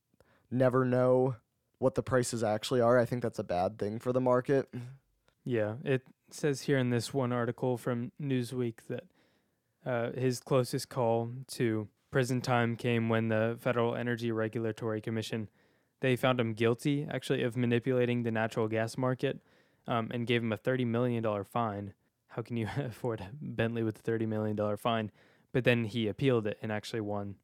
never 0.51 0.85
know 0.85 1.35
what 1.79 1.95
the 1.95 2.03
prices 2.03 2.43
actually 2.43 2.81
are, 2.81 2.99
I 2.99 3.05
think 3.05 3.21
that's 3.21 3.39
a 3.39 3.43
bad 3.43 3.79
thing 3.79 3.99
for 3.99 4.11
the 4.11 4.21
market. 4.21 4.69
Yeah, 5.45 5.75
it 5.83 6.03
says 6.29 6.63
here 6.63 6.77
in 6.77 6.89
this 6.89 7.13
one 7.13 7.31
article 7.31 7.77
from 7.77 8.11
Newsweek 8.21 8.75
that 8.89 9.03
uh, 9.85 10.11
his 10.11 10.39
closest 10.39 10.89
call 10.89 11.31
to 11.53 11.87
prison 12.11 12.41
time 12.41 12.75
came 12.75 13.09
when 13.09 13.29
the 13.29 13.57
Federal 13.59 13.95
Energy 13.95 14.31
Regulatory 14.31 15.01
Commission 15.01 15.49
they 15.99 16.15
found 16.15 16.39
him 16.39 16.53
guilty 16.53 17.07
actually 17.09 17.41
of 17.43 17.57
manipulating 17.57 18.23
the 18.23 18.31
natural 18.31 18.67
gas 18.67 18.97
market 18.97 19.39
um, 19.87 20.09
and 20.13 20.27
gave 20.27 20.43
him 20.43 20.51
a 20.51 20.57
thirty 20.57 20.85
million 20.85 21.23
dollar 21.23 21.43
fine. 21.43 21.93
How 22.27 22.41
can 22.41 22.57
you 22.57 22.67
afford 22.77 23.23
Bentley 23.41 23.83
with 23.83 23.99
a 23.99 24.01
thirty 24.01 24.25
million 24.25 24.55
dollar 24.55 24.77
fine? 24.77 25.11
But 25.53 25.63
then 25.63 25.85
he 25.85 26.07
appealed 26.07 26.45
it 26.47 26.57
and 26.61 26.71
actually 26.71 27.01
won. 27.01 27.35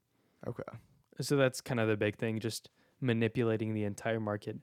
Okay. 0.48 0.64
So 1.22 1.38
that's 1.38 1.62
kind 1.62 1.80
of 1.80 1.88
the 1.88 1.98
big 1.98 2.18
thing, 2.18 2.40
just 2.40 2.70
manipulating 3.00 3.74
the 3.74 3.84
entire 3.84 4.20
market. 4.20 4.58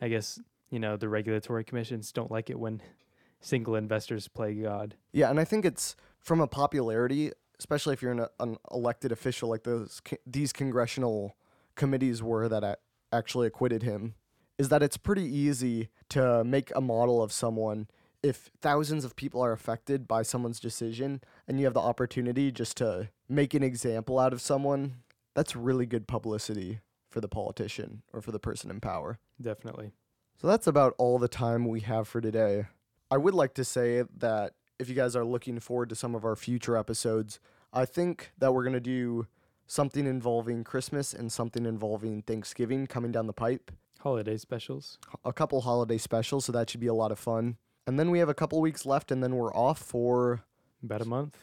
I 0.00 0.08
guess 0.08 0.38
you 0.70 0.78
know 0.78 0.96
the 0.96 1.08
regulatory 1.08 1.64
commissions 1.64 2.12
don't 2.12 2.30
like 2.30 2.50
it 2.50 2.58
when 2.58 2.82
single 3.40 3.74
investors 3.74 4.28
play 4.28 4.54
God. 4.54 4.96
Yeah, 5.12 5.30
and 5.30 5.40
I 5.40 5.44
think 5.44 5.64
it's 5.64 5.96
from 6.20 6.40
a 6.40 6.46
popularity, 6.46 7.32
especially 7.58 7.92
if 7.92 8.02
you're 8.02 8.12
an, 8.12 8.26
an 8.40 8.56
elected 8.72 9.12
official 9.12 9.48
like 9.48 9.64
those 9.64 10.00
these 10.26 10.52
congressional 10.52 11.36
committees 11.74 12.22
were 12.22 12.48
that 12.48 12.78
actually 13.12 13.46
acquitted 13.46 13.82
him, 13.82 14.14
is 14.58 14.68
that 14.70 14.82
it's 14.82 14.96
pretty 14.96 15.24
easy 15.24 15.88
to 16.08 16.42
make 16.44 16.72
a 16.74 16.80
model 16.80 17.22
of 17.22 17.32
someone 17.32 17.88
if 18.26 18.50
thousands 18.60 19.04
of 19.04 19.14
people 19.14 19.40
are 19.40 19.52
affected 19.52 20.08
by 20.08 20.22
someone's 20.22 20.58
decision 20.58 21.20
and 21.46 21.58
you 21.58 21.64
have 21.64 21.74
the 21.74 21.80
opportunity 21.80 22.50
just 22.50 22.76
to 22.78 23.08
make 23.28 23.54
an 23.54 23.62
example 23.62 24.18
out 24.18 24.32
of 24.32 24.40
someone. 24.40 24.96
That's 25.34 25.54
really 25.54 25.86
good 25.86 26.08
publicity 26.08 26.80
for 27.08 27.20
the 27.20 27.28
politician 27.28 28.02
or 28.12 28.20
for 28.20 28.32
the 28.32 28.38
person 28.38 28.70
in 28.70 28.80
power. 28.80 29.18
Definitely. 29.40 29.92
So 30.40 30.46
that's 30.46 30.66
about 30.66 30.94
all 30.98 31.18
the 31.18 31.28
time 31.28 31.66
we 31.66 31.80
have 31.80 32.08
for 32.08 32.20
today. 32.20 32.66
I 33.10 33.16
would 33.16 33.34
like 33.34 33.54
to 33.54 33.64
say 33.64 34.02
that 34.18 34.54
if 34.78 34.88
you 34.88 34.94
guys 34.94 35.14
are 35.14 35.24
looking 35.24 35.60
forward 35.60 35.88
to 35.90 35.94
some 35.94 36.14
of 36.14 36.24
our 36.24 36.36
future 36.36 36.76
episodes, 36.76 37.38
I 37.72 37.84
think 37.84 38.32
that 38.38 38.52
we're 38.52 38.64
going 38.64 38.74
to 38.74 38.80
do 38.80 39.26
something 39.66 40.06
involving 40.06 40.64
Christmas 40.64 41.12
and 41.12 41.30
something 41.30 41.64
involving 41.64 42.22
Thanksgiving 42.22 42.86
coming 42.86 43.12
down 43.12 43.26
the 43.26 43.32
pipe. 43.32 43.70
Holiday 44.00 44.36
specials. 44.36 44.98
A 45.24 45.32
couple 45.32 45.60
holiday 45.62 45.98
specials, 45.98 46.44
so 46.44 46.52
that 46.52 46.70
should 46.70 46.80
be 46.80 46.86
a 46.86 46.94
lot 46.94 47.12
of 47.12 47.18
fun. 47.18 47.56
And 47.86 47.98
then 47.98 48.10
we 48.10 48.18
have 48.18 48.28
a 48.28 48.34
couple 48.34 48.60
weeks 48.60 48.84
left, 48.84 49.10
and 49.12 49.22
then 49.22 49.36
we're 49.36 49.54
off 49.54 49.78
for 49.78 50.42
About 50.82 51.02
a 51.02 51.04
month. 51.04 51.36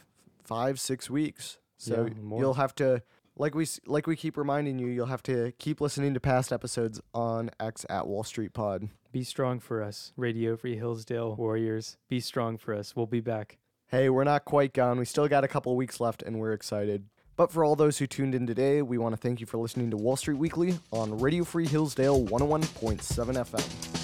five, 0.44 0.78
six 0.78 1.08
weeks. 1.08 1.58
So 1.78 2.06
Yeah, 2.06 2.38
you'll 2.38 2.54
have 2.54 2.74
to, 2.76 3.02
like 3.36 3.54
we 3.54 3.66
like 3.86 4.06
we 4.06 4.14
keep 4.16 4.36
reminding 4.36 4.78
you, 4.78 4.86
you'll 4.88 5.06
have 5.06 5.22
to 5.24 5.52
keep 5.58 5.80
listening 5.80 6.14
to 6.14 6.20
past 6.20 6.52
episodes 6.52 7.00
on 7.14 7.50
X 7.58 7.84
at 7.88 8.06
Wall 8.06 8.24
Street 8.24 8.52
Pod. 8.52 8.88
Be 9.10 9.24
strong 9.24 9.58
for 9.60 9.82
us, 9.82 10.12
Radio 10.16 10.56
Free 10.56 10.76
Hillsdale 10.76 11.34
Warriors. 11.36 11.96
Be 12.08 12.20
strong 12.20 12.58
for 12.58 12.74
us. 12.74 12.94
We'll 12.96 13.06
be 13.06 13.20
back. 13.20 13.58
Hey, 13.88 14.08
we're 14.08 14.24
not 14.24 14.44
quite 14.44 14.72
gone. 14.72 14.98
We 14.98 15.04
still 15.04 15.28
got 15.28 15.44
a 15.44 15.48
couple 15.48 15.74
weeks 15.76 16.00
left 16.00 16.22
and 16.22 16.38
we're 16.40 16.52
excited. 16.52 17.04
But 17.36 17.50
for 17.52 17.64
all 17.64 17.76
those 17.76 17.98
who 17.98 18.06
tuned 18.06 18.34
in 18.34 18.46
today, 18.46 18.80
we 18.82 18.98
want 18.98 19.12
to 19.14 19.20
thank 19.20 19.40
you 19.40 19.46
for 19.46 19.58
listening 19.58 19.90
to 19.90 19.96
Wall 19.96 20.16
Street 20.16 20.38
Weekly 20.38 20.78
on 20.92 21.18
Radio 21.18 21.44
Free 21.44 21.66
Hillsdale 21.66 22.24
101.7 22.26 23.00
FM. 23.00 24.03